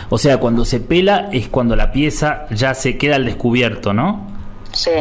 [0.09, 4.27] O sea, cuando se pela es cuando la pieza ya se queda al descubierto, ¿no?
[4.71, 4.91] sí.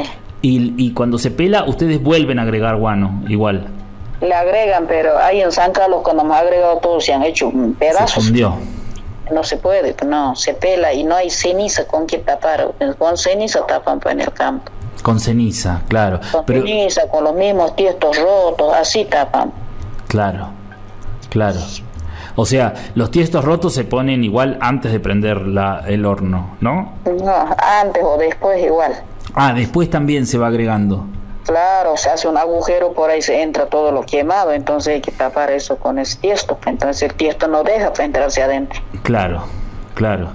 [0.43, 3.67] Y, y cuando se pela, ustedes vuelven a agregar guano, igual.
[4.21, 7.57] Le agregan, pero ahí en San Carlos cuando ha agregado todo se han hecho Se
[7.79, 8.25] pedazos.
[8.27, 8.55] fundió.
[9.33, 12.73] No se puede, pues no, se pela y no hay ceniza con que tapar.
[12.99, 14.71] Con ceniza tapan pues, en el campo.
[15.03, 16.21] Con ceniza, claro.
[16.33, 19.53] Con Pero, ceniza, con los mismos tiestos rotos, así tapan.
[20.09, 20.49] claro,
[21.29, 21.61] claro.
[22.39, 26.93] O sea, los tiestos rotos se ponen igual antes de prender la, el horno, ¿no?
[27.07, 28.93] No, antes o después igual.
[29.35, 31.07] Ah, después también se va agregando.
[31.47, 35.13] Claro, se hace un agujero, por ahí se entra todo lo quemado, entonces hay que
[35.13, 36.59] tapar eso con ese tiesto.
[36.67, 38.81] Entonces el tiesto no deja entrarse adentro.
[39.05, 39.45] Claro,
[39.95, 40.31] claro,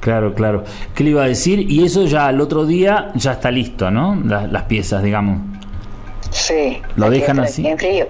[0.00, 0.64] claro, claro.
[0.94, 1.60] ¿Qué le iba a decir?
[1.70, 4.16] Y eso ya al otro día ya está listo, ¿no?
[4.22, 5.40] La- las piezas, digamos.
[6.30, 6.82] Sí.
[6.96, 7.66] Lo dejan así.
[7.66, 8.06] En frío.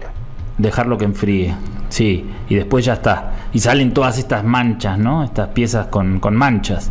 [0.58, 1.54] Dejarlo que enfríe.
[1.88, 3.32] Sí, y después ya está.
[3.52, 5.22] Y salen todas estas manchas, ¿no?
[5.22, 6.90] Estas piezas con, con manchas.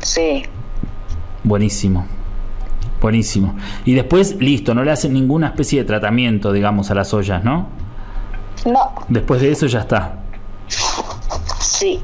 [0.00, 0.44] Sí.
[1.42, 2.06] Buenísimo.
[3.00, 3.54] Buenísimo.
[3.84, 7.68] Y después, listo, no le hacen ninguna especie de tratamiento, digamos, a las ollas, ¿no?
[8.66, 10.18] No, Después de eso ya está.
[11.60, 12.00] sí.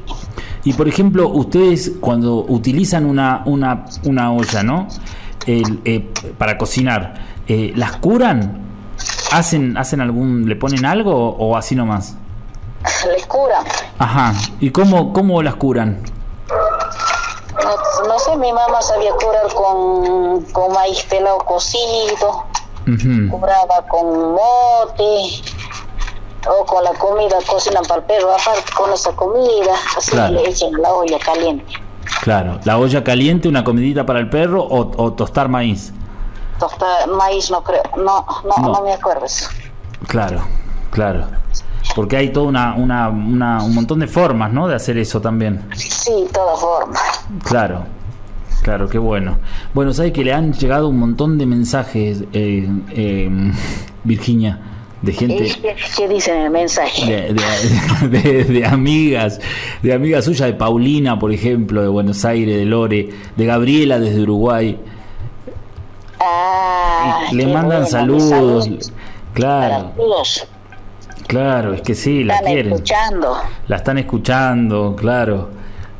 [0.63, 4.87] Y por ejemplo, ustedes cuando utilizan una, una, una olla, ¿no?
[5.45, 7.13] El, eh, para cocinar,
[7.47, 8.59] eh, ¿las curan?
[9.31, 12.17] ¿Hacen, ¿Hacen algún, le ponen algo o, o así nomás?
[13.15, 13.63] Les curan.
[13.99, 14.33] Ajá.
[14.59, 15.99] ¿Y cómo, cómo las curan?
[18.39, 22.45] Mi mamá sabía curar con, con maíz pelado cocido,
[22.87, 23.29] Ujú.
[23.31, 25.41] curaba con mote,
[26.49, 30.33] o con la comida, cocinan para el perro, aparte con esa comida, así Claro.
[30.35, 31.73] le echan a la olla caliente.
[32.21, 32.59] Claro.
[32.63, 35.91] ¿La olla caliente, una comidita para el perro o, o tostar maíz?
[36.59, 38.73] Tostar maíz no creo, no, no, No.
[38.73, 39.49] no, me acuerdo eso.
[40.07, 40.41] Claro,
[40.91, 41.25] claro.
[41.95, 44.67] Porque hay toda una, una, una- un montón de formas, ¿no?
[44.67, 45.67] De hacer eso también.
[45.75, 47.01] Sí, todas formas.
[47.43, 47.83] Claro,
[48.67, 49.37] claro, qué bueno.
[49.73, 53.29] Bueno, sabes que le han llegado un montón de mensajes, eh, eh,
[54.03, 54.59] Virginia,
[55.01, 57.05] de ¿Y gente, qué, qué dice en el mensaje?
[57.05, 57.33] de,
[58.09, 59.39] de- de- de amigas,
[59.81, 64.21] de amigas suyas, de Paulina, por ejemplo, de Buenos Aires, de Lore, de Gabriela desde
[64.21, 64.77] Uruguay.
[66.19, 68.29] Ah, le mandan saludos.
[68.29, 68.91] saludos
[69.33, 69.93] Claro,
[71.27, 72.73] claro, es que sí, la Están quieren.
[72.73, 73.37] escuchando.
[73.67, 75.49] La están escuchando, claro.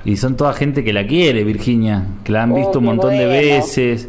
[0.07, 2.89] Y son toda gente que la quiere, Virginia, que la han Oh, visto un qué
[2.91, 3.39] montón de bueno.
[3.41, 4.07] veces.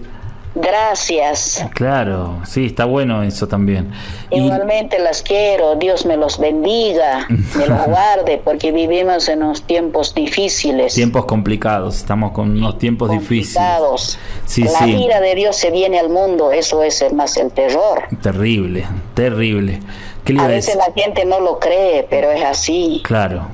[0.54, 1.64] Gracias.
[1.74, 3.90] Claro, sí, está bueno eso también.
[4.30, 9.62] Y, Igualmente las quiero, Dios me los bendiga, me los guarde, porque vivimos en unos
[9.62, 13.54] tiempos difíciles, tiempos complicados, estamos con unos tiempos difíciles.
[13.54, 14.18] complicados.
[14.46, 14.90] Sí, la sí.
[15.04, 18.04] ira de Dios se viene al mundo, eso es más el terror.
[18.22, 18.84] Terrible,
[19.14, 19.80] terrible.
[20.24, 23.00] ¿Qué A veces la gente no lo cree, pero es así.
[23.04, 23.46] Claro,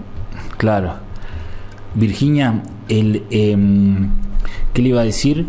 [0.56, 1.03] claro.
[1.94, 4.10] Virginia, el, em,
[4.72, 5.48] ¿qué le iba a decir?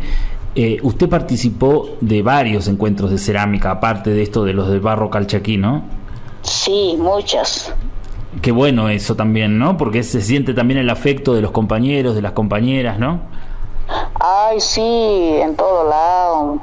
[0.55, 5.09] Eh, usted participó de varios encuentros de cerámica, aparte de esto de los de barro
[5.09, 5.83] calchaquí, ¿no?
[6.41, 7.73] Sí, muchas.
[8.41, 9.77] Qué bueno eso también, ¿no?
[9.77, 13.21] Porque se siente también el afecto de los compañeros, de las compañeras, ¿no?
[14.19, 16.61] Ay, sí, en todo lado.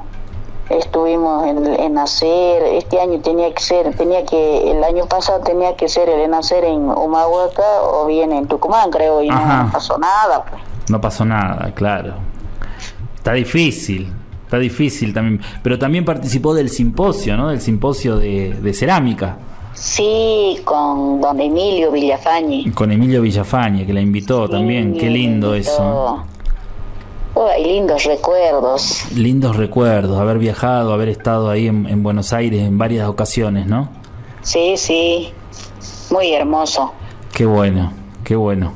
[0.77, 5.75] Estuvimos en, en hacer, este año tenía que ser, tenía que, el año pasado tenía
[5.75, 9.63] que ser el en hacer en Humahuaca o bien en Tucumán, creo, y Ajá.
[9.63, 10.45] no pasó nada.
[10.49, 10.61] Pues.
[10.89, 12.13] No pasó nada, claro.
[13.15, 14.11] Está difícil,
[14.43, 15.41] está difícil también.
[15.61, 17.49] Pero también participó del simposio, ¿no?
[17.49, 19.37] Del simposio de, de cerámica,
[19.75, 22.71] Sí, con don Emilio Villafañe.
[22.73, 24.93] con Emilio Villafañe, que la invitó también.
[24.95, 26.23] Qué lindo eso.
[27.35, 29.11] Oh, hay lindos recuerdos.
[29.15, 33.89] Lindos recuerdos, haber viajado, haber estado ahí en, en Buenos Aires en varias ocasiones, ¿no?
[34.43, 35.33] Sí, sí,
[36.11, 36.93] muy hermoso.
[37.33, 37.91] Qué bueno,
[38.23, 38.73] qué bueno.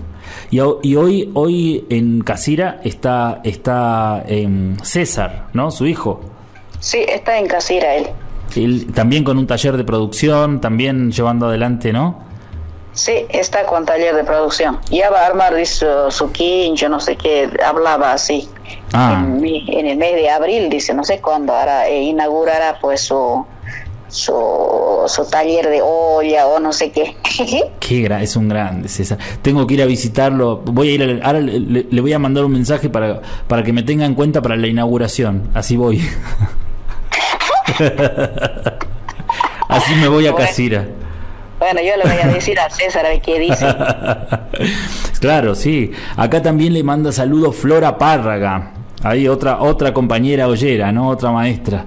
[0.49, 5.71] Y hoy, hoy en Casira está, está em, César, ¿no?
[5.71, 6.21] Su hijo.
[6.79, 8.07] Sí, está en Casira él.
[8.55, 12.26] Él también con un taller de producción, también llevando adelante, ¿no?
[12.97, 14.79] Sí, está con taller de producción.
[14.89, 18.49] Ya va a armar dice, su quincho, no sé qué, hablaba así.
[18.91, 19.23] Ah.
[19.23, 23.45] En, en el mes de abril, dice, no sé cuándo hará, eh, inaugurará pues su,
[24.07, 27.15] su, su taller de olla o no sé qué.
[27.79, 29.19] Qué gra- es un grande César.
[29.43, 30.57] Tengo que ir a visitarlo.
[30.65, 33.61] Voy a ir a- ahora le, le- le voy a mandar un mensaje para, para
[33.63, 35.51] que me tenga en cuenta para la inauguración.
[35.53, 36.01] Así voy.
[39.69, 40.47] Así me voy a Bueno.
[40.47, 40.87] Casira.
[41.59, 43.65] Bueno, yo le voy a decir a César a ver qué dice.
[45.19, 45.91] claro, sí.
[46.15, 48.71] Acá también le manda saludos Flora Párraga.
[49.03, 51.09] Ahí otra otra compañera ollera, ¿no?
[51.09, 51.85] Otra maestra.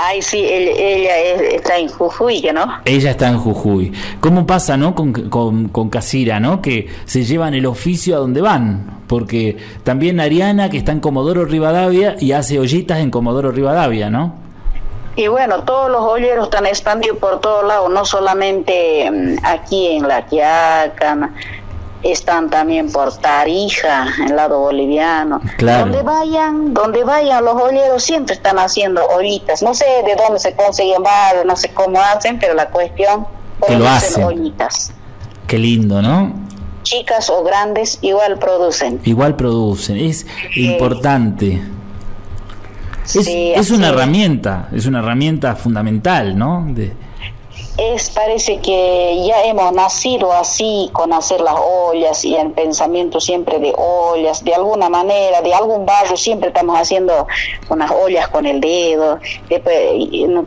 [0.00, 2.66] Ay, sí, él- ella es- está en Jujuy, ¿no?
[2.84, 3.92] Ella está en Jujuy.
[4.20, 4.94] ¿Cómo pasa, no?
[4.94, 6.62] Con, con, con Casira, ¿no?
[6.62, 8.98] Que se llevan el oficio a donde van.
[9.08, 14.34] Porque también Ariana, que está en Comodoro Rivadavia y hace ollitas en Comodoro Rivadavia, ¿no?
[15.18, 20.06] Y bueno, todos los olleros están expandidos por todos lados, no solamente mm, aquí en
[20.06, 21.32] La Quiaca,
[22.04, 25.40] están también por Tarija, en el lado boliviano.
[25.56, 25.86] Claro.
[25.86, 29.60] Donde vayan, donde vayan los olleros siempre están haciendo ollitas.
[29.60, 33.26] No sé de dónde se consiguen barro, no sé cómo hacen, pero la cuestión
[33.66, 34.22] Que lo hacen.
[34.22, 34.92] ollitas.
[35.48, 36.32] Qué lindo, ¿no?
[36.84, 39.00] Chicas o grandes igual producen.
[39.02, 39.96] Igual producen.
[39.96, 41.60] Es importante.
[43.14, 43.92] Es, Sí, es una es.
[43.94, 46.64] herramienta, es una herramienta fundamental, ¿no?
[46.68, 46.92] De-
[47.76, 53.60] Es, parece que ya hemos nacido así con hacer las ollas y el pensamiento siempre
[53.60, 57.26] de ollas, de alguna manera, de algún barrio siempre estamos haciendo
[57.68, 59.20] unas ollas con el dedo.
[59.48, 59.76] Después,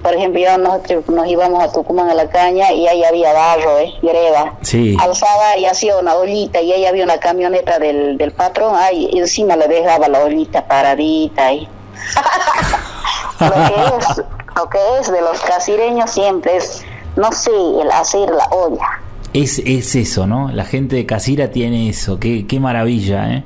[0.04, 3.80] por ejemplo, yo nosotros nos íbamos a Tucumán a la caña y ahí había barro,
[3.80, 3.94] ¿eh?
[4.02, 4.56] greda.
[4.62, 4.98] Sí.
[5.00, 9.56] Alzaba y hacía una ollita y ahí había una camioneta del, del patrón, ahí encima
[9.56, 11.66] le dejaba la ollita paradita ahí.
[13.40, 14.22] Lo que es
[14.56, 16.84] lo que es de los casireños siempre es
[17.16, 19.02] no sé el hacer la olla
[19.34, 20.52] Es, es eso, ¿no?
[20.52, 22.20] La gente de Casira tiene eso.
[22.20, 23.44] Qué, qué maravilla, ¿eh?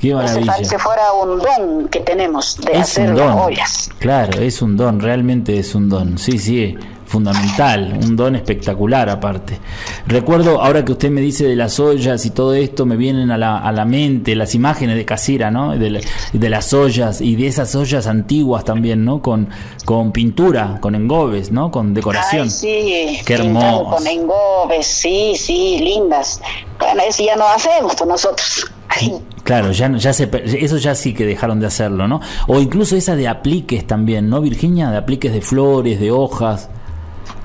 [0.00, 0.52] Qué maravilla.
[0.52, 4.76] parece fuera un don que tenemos de Es hacer un las ollas Claro, es un
[4.76, 6.18] don, realmente es un don.
[6.18, 6.76] Sí, sí,
[7.08, 9.58] fundamental, un don espectacular aparte.
[10.06, 13.38] Recuerdo, ahora que usted me dice de las ollas y todo esto, me vienen a
[13.38, 15.72] la, a la mente las imágenes de Casira, ¿no?
[15.76, 16.00] De, la-
[16.32, 19.20] de las ollas y de esas ollas antiguas también, ¿no?
[19.22, 19.48] Con,
[19.84, 21.70] con pintura, con engobes, ¿no?
[21.70, 22.42] Con decoración.
[22.44, 23.96] Ay, sí, Qué pintado hermoso.
[23.96, 26.40] con engobes, sí, sí, lindas.
[26.78, 28.66] Bueno, eso ya no hacemos pues nosotros.
[28.88, 32.20] Ay, Claro, ya, no- ya se, eso ya sí que dejaron de hacerlo, ¿no?
[32.48, 34.90] O incluso esa de apliques también, ¿no, Virginia?
[34.90, 36.68] De apliques de flores, de hojas.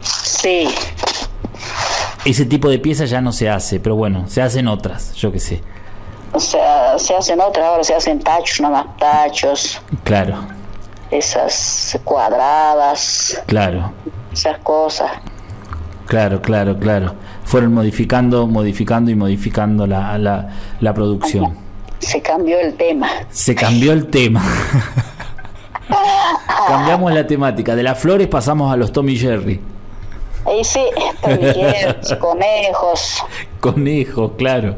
[0.01, 0.67] Sí,
[2.25, 5.39] Ese tipo de piezas ya no se hace, pero bueno, se hacen otras, yo qué
[5.39, 5.61] sé.
[6.31, 10.35] o sea, se hacen otras, ahora se hacen tachos, nomás tachos, Claro,
[11.11, 13.91] esas cuadradas, claro,
[14.31, 15.11] esas cosas.
[16.07, 17.15] claro, claro, claro.
[17.45, 21.57] Fueron modificando, modificando y modificando la, la, la producción.
[21.99, 23.09] Se cambió el tema.
[23.31, 24.43] Se cambió el tema.
[26.67, 27.75] Cambiamos la temática.
[27.75, 29.59] De las flores pasamos a los Tommy Jerry.
[30.45, 30.81] Ahí sí,
[32.19, 33.23] conejos,
[33.61, 34.75] Conejos, claro.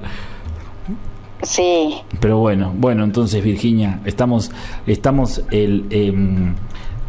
[1.42, 2.02] sí.
[2.20, 4.52] Pero bueno, bueno, entonces Virginia, estamos,
[4.86, 6.54] estamos el, em,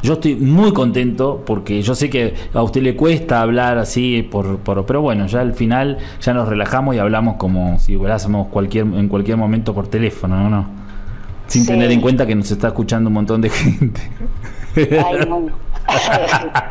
[0.02, 4.58] yo estoy muy contento porque yo sé que a usted le cuesta hablar así, por,
[4.58, 8.84] por, pero bueno, ya al final ya nos relajamos y hablamos como si hablásemos cualquier,
[8.86, 10.85] en cualquier momento por teléfono, ¿no?
[11.46, 11.68] Sin Sí.
[11.68, 14.00] tener en cuenta que nos está escuchando un montón de gente.
[14.76, 15.46] Ay, no.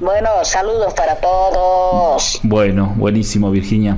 [0.00, 2.40] bueno, saludos para todos.
[2.42, 3.96] Bueno, buenísimo Virginia.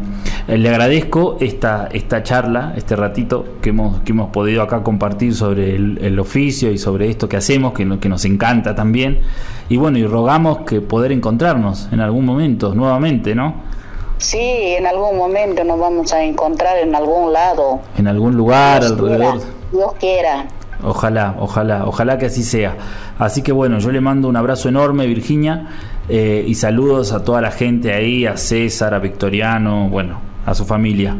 [0.49, 5.35] Eh, Le agradezco esta, esta charla, este ratito que hemos, que hemos podido acá compartir
[5.35, 9.21] sobre el, el oficio y sobre esto que hacemos, que, que nos encanta también.
[9.69, 13.74] Y bueno, y rogamos que poder encontrarnos en algún momento nuevamente, ¿no?
[14.19, 17.81] Sí, en algún momento nos vamos a encontrar en algún lado.
[17.97, 19.41] En algún lugar Dios quiera, alrededor.
[19.73, 20.47] Dios quiera.
[20.83, 22.77] Ojalá, ojalá, ojalá que así sea.
[23.19, 25.69] Así que bueno, yo le mando un abrazo enorme, Virginia,
[26.09, 30.65] eh, y saludos a toda la gente ahí, a César, a Victoriano, bueno, a su
[30.65, 31.17] familia.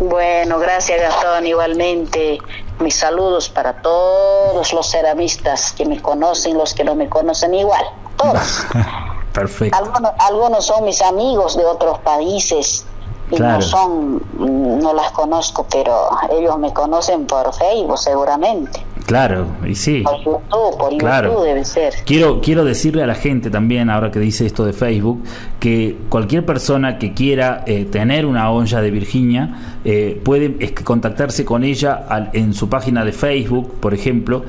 [0.00, 2.38] Bueno, gracias Gastón, igualmente.
[2.80, 7.84] Mis saludos para todos los ceramistas que me conocen, los que no me conocen igual,
[8.16, 8.66] todos.
[9.32, 9.76] Perfecto.
[9.76, 12.84] Algunos, algunos son mis amigos de otros países
[13.30, 13.56] y Claro.
[13.58, 15.94] no son, mm, no las conozco, pero
[16.36, 18.84] ellos me conocen por Facebook seguramente.
[19.06, 20.02] Claro, y sí.
[20.02, 21.30] Por YouTube, por Claro.
[21.32, 21.94] YouTube debe ser.
[22.04, 25.22] Quiero, quiero decirle a la gente también, ahora que dice esto de Facebook,
[25.58, 31.44] que cualquier persona que quiera eh, tener una olla de Virginia eh, puede es contactarse
[31.44, 34.42] con ella al- en su página de Facebook, por ejemplo,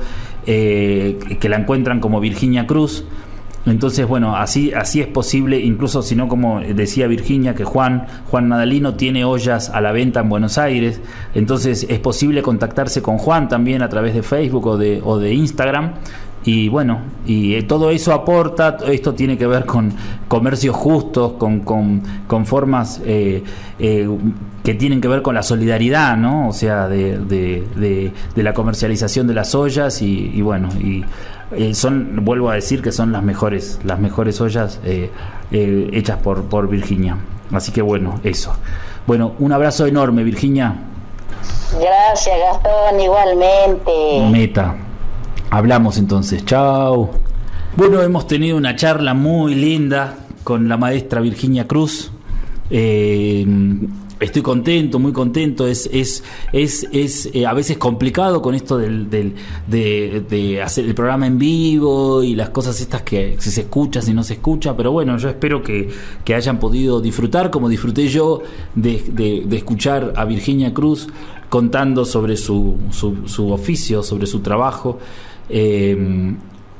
[0.46, 3.04] eh, que la encuentran como Virginia Cruz.
[3.64, 8.48] Entonces, bueno, así, así es posible, incluso si no, como decía Virginia, que Juan, Juan
[8.48, 11.00] Nadalino tiene ollas a la venta en Buenos Aires,
[11.34, 15.34] entonces es posible contactarse con Juan también a través de Facebook o de, o de
[15.34, 15.92] Instagram.
[16.44, 19.92] Y bueno, y eh, todo eso aporta, esto tiene que ver con
[20.26, 23.44] comercios justos, con, con, con formas eh,
[23.78, 24.08] eh,
[24.64, 26.48] que tienen que ver con la solidaridad, ¿no?
[26.48, 31.04] O sea, de, de, la comercialización de las ollas y bueno, y
[31.56, 35.10] eh, son, vuelvo a decir que son las mejores, las mejores ollas eh,
[35.50, 37.16] eh, hechas por, por Virginia.
[37.52, 38.54] Así que bueno, eso.
[39.06, 40.74] Bueno, un abrazo enorme, Virginia.
[41.78, 44.30] Gracias, Gastón, igualmente.
[44.30, 44.76] Meta.
[45.50, 46.44] Hablamos entonces.
[46.44, 47.10] Chao.
[47.76, 52.10] Bueno, hemos tenido una charla muy linda con la maestra Virginia Cruz.
[52.70, 53.46] Eh,
[54.24, 55.66] estoy contento, muy contento.
[55.66, 59.34] Es, es, es, es eh, a veces complicado con esto del, del-
[59.68, 64.12] de, hacer el programa en vivo y las cosas estas que si se escucha, si
[64.14, 64.76] no se escucha.
[64.76, 65.88] Pero bueno, yo espero que,
[66.24, 68.42] que hayan podido disfrutar, como disfruté yo,
[68.74, 71.08] de, de- de escuchar a Virginia Cruz
[71.48, 74.98] contando sobre su, su, su oficio, sobre su trabajo.
[75.48, 76.34] Eh,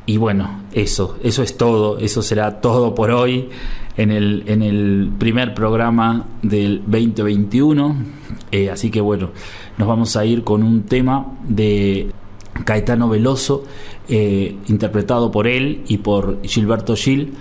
[0.05, 3.51] y bueno, eso, eso es todo, eso será todo por hoy
[3.97, 7.97] en el, en el primer programa del 2021.
[8.51, 9.31] Eh, así que bueno,
[9.79, 12.11] nos vamos a ir con un tema de
[12.65, 13.65] Caetano Veloso,
[14.09, 17.35] eh, interpretado por él y por Gilberto Gil.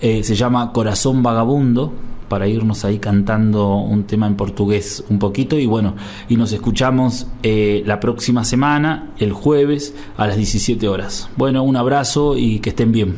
[0.00, 1.92] Eh, se llama Corazón Vagabundo
[2.28, 5.94] para irnos ahí cantando un tema en portugués un poquito y bueno,
[6.28, 11.30] y nos escuchamos la próxima semana, el jueves a las 17 horas.
[11.36, 13.14] Bueno, un abrazo y que estén bien.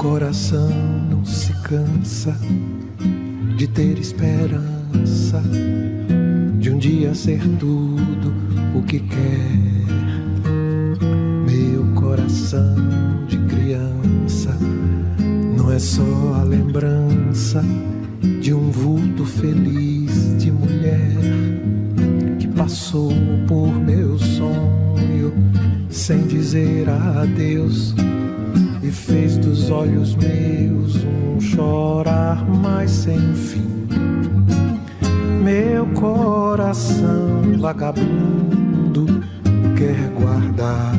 [0.00, 0.70] Coração
[1.10, 2.34] não se cansa
[3.58, 5.42] de ter esperança
[6.58, 8.32] de um dia ser tudo
[8.74, 9.60] o que quer.
[11.44, 12.74] Meu coração
[13.28, 14.56] de criança
[15.54, 17.62] não é só a lembrança
[18.40, 21.18] de um vulto feliz de mulher
[22.38, 23.12] que passou
[23.46, 25.34] por meu sonho
[25.90, 27.94] sem dizer adeus
[28.82, 29.29] e fez
[29.70, 33.86] dos olhos meus um chorar mais sem fim.
[35.44, 39.06] Meu coração vagabundo
[39.78, 40.92] quer guardar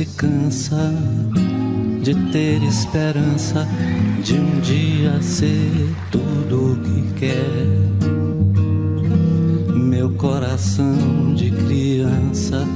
[0.00, 0.94] se cansa
[2.02, 3.68] de ter esperança
[4.24, 7.66] de um dia ser tudo o que quer.
[9.74, 12.66] Meu coração de criança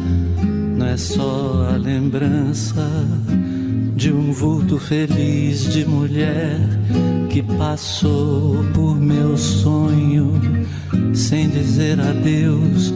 [0.77, 2.87] não é só a lembrança
[3.97, 6.59] de um vulto feliz de mulher
[7.31, 10.31] que passou por meu sonho
[11.15, 12.93] sem dizer adeus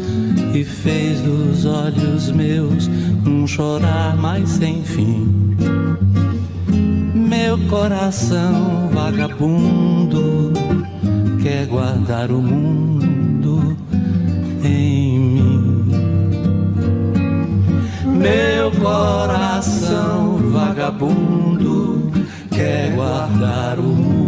[0.55, 2.91] e fez dos olhos meus
[3.27, 5.57] um chorar mais sem fim.
[7.15, 10.53] Meu coração vagabundo
[11.43, 13.77] quer guardar o mundo
[14.65, 15.85] em mim.
[18.05, 22.11] Meu coração vagabundo
[22.51, 24.28] quer guardar o mundo.